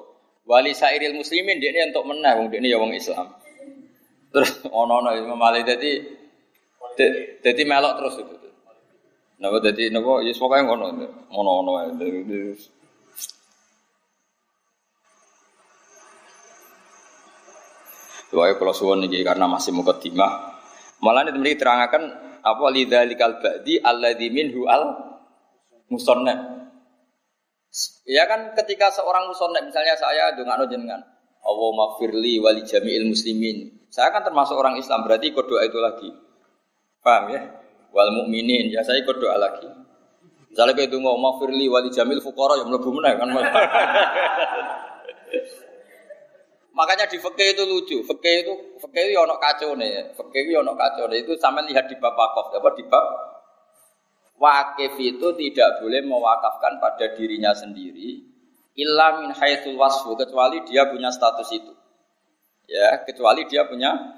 [0.45, 3.33] wali sairil muslimin dia ini untuk menang wong dia ya wong Islam.
[4.37, 4.53] Terus
[4.85, 5.97] ono-ono Imam Malik dadi
[7.41, 8.46] dadi melok terus itu.
[9.37, 10.87] Napa dadi napa ya pokoke ngono.
[11.29, 11.91] Ono-ono ae.
[18.27, 20.57] Doae kalau suwon iki karena masih mukadimah
[20.99, 22.03] Malah ini mereka terangkan
[22.41, 24.97] apa lidzalikal ba'di alladzi minhu al
[25.93, 26.57] musannaf.
[28.09, 31.05] Ya kan ketika seorang musannaf misalnya saya ndongakno jenengan,
[31.45, 33.87] Allah maghfirli wali jami'il muslimin.
[33.93, 36.09] Saya kan termasuk orang Islam, berarti ikut doa itu lagi.
[37.05, 37.43] Paham ya?
[37.95, 39.69] Wal mukminin, ya saya ikut doa lagi.
[40.51, 43.29] Misalnya kayak itu mau maghfirli wali jamil fuqara yang mlebu meneh kan.
[46.77, 47.97] Makanya di fikih itu lucu.
[48.05, 50.13] Fikih itu fikih itu ono kacau nih.
[50.17, 51.25] Fikih itu ono kacau nih.
[51.25, 52.53] Itu sama lihat di bab wakaf.
[52.53, 53.05] Apa di bab
[54.37, 58.21] wakif itu tidak boleh mewakafkan pada dirinya sendiri
[58.77, 61.73] illa min haitsul wasfu kecuali dia punya status itu.
[62.69, 64.16] Ya, kecuali dia punya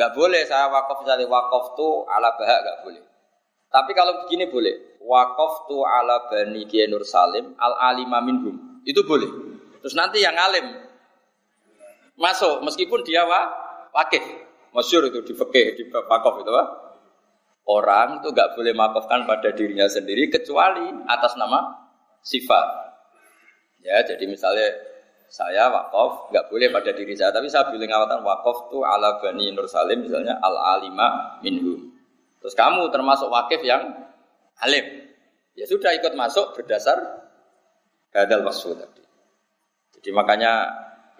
[0.00, 3.02] nggak boleh saya wakaf misalnya wakaf tuh ala bahak nggak boleh.
[3.68, 4.96] Tapi kalau begini boleh.
[5.04, 8.80] Wakaf tuh ala bani Nur Salim al alima minhum.
[8.88, 9.28] Itu boleh.
[9.84, 10.88] Terus nanti yang alim
[12.16, 13.44] masuk meskipun dia wa,
[13.92, 14.24] wakif.
[14.72, 16.64] Masyur itu di fikih di wakaf itu wa.
[17.68, 21.92] Orang itu nggak boleh makofkan pada dirinya sendiri kecuali atas nama
[22.24, 22.66] sifat.
[23.84, 24.89] Ya, jadi misalnya
[25.30, 29.54] saya wakaf nggak boleh pada diri saya, tapi saya boleh ngawatan wakaf tuh ala bani
[29.54, 31.86] Nur Salim misalnya al alima minhum.
[32.42, 33.94] Terus kamu termasuk wakif yang
[34.58, 35.06] alim.
[35.54, 36.98] Ya sudah ikut masuk berdasar
[38.10, 39.06] hadal wasfu tadi.
[39.94, 40.66] Jadi makanya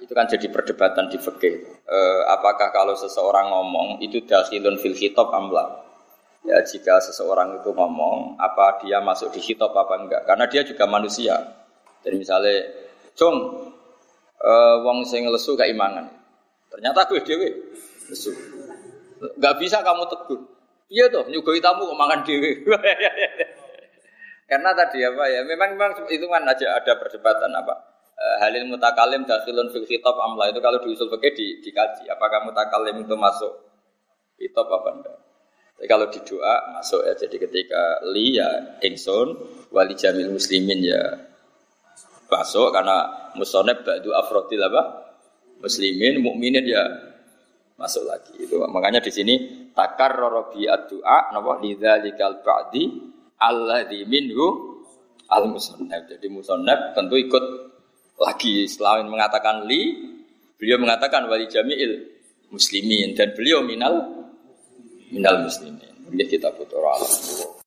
[0.02, 1.54] itu kan jadi perdebatan di fikih.
[1.86, 1.98] E,
[2.34, 5.86] apakah kalau seseorang ngomong itu dakhilun fil khitab amla?
[6.42, 10.22] Ya jika seseorang itu ngomong, apa dia masuk di khitab apa enggak?
[10.24, 11.36] Karena dia juga manusia.
[12.00, 12.64] Jadi misalnya,
[13.12, 13.36] "Jong,
[14.41, 16.09] e, wong sing lesu gak imangan."
[16.72, 17.49] Ternyata gue dewe
[18.09, 18.32] lesu.
[19.36, 20.41] Gak bisa kamu tegur.
[20.91, 22.51] Iya toh, nyugoi tamu kok makan dewe.
[24.51, 29.24] Karena tadi apa ya, memang memang itu kan aja ada perdebatan apa Eh, halil mutakalim
[29.24, 33.49] dakhilun fil khitab amla itu kalau diusul pakai di, dikaji apakah mutakalim itu masuk
[34.36, 35.18] khitab apa enggak.
[35.80, 39.41] Tapi kalau di doa masuk ya jadi ketika li ya ingsun
[39.72, 41.30] wali jamil muslimin ya
[42.31, 44.83] masuk karena musoneb ba'du afrodil apa?
[45.61, 46.83] Muslimin mukminin ya.
[47.76, 48.37] Masuk lagi.
[48.39, 49.35] Itu makanya di sini
[49.74, 51.59] takar robi doa napa?
[51.61, 52.87] Lidzalikal ba'di
[53.41, 54.78] alladzi minhu
[55.33, 57.45] al musoneb jadi musoneb tentu ikut
[58.20, 58.68] lagi.
[58.68, 59.97] Selain mengatakan li,
[60.61, 62.05] beliau mengatakan wali jami'il
[62.53, 63.16] muslimin.
[63.16, 64.07] Dan beliau minal
[65.11, 65.91] minal muslimin.
[66.11, 67.51] Ini kita Allah.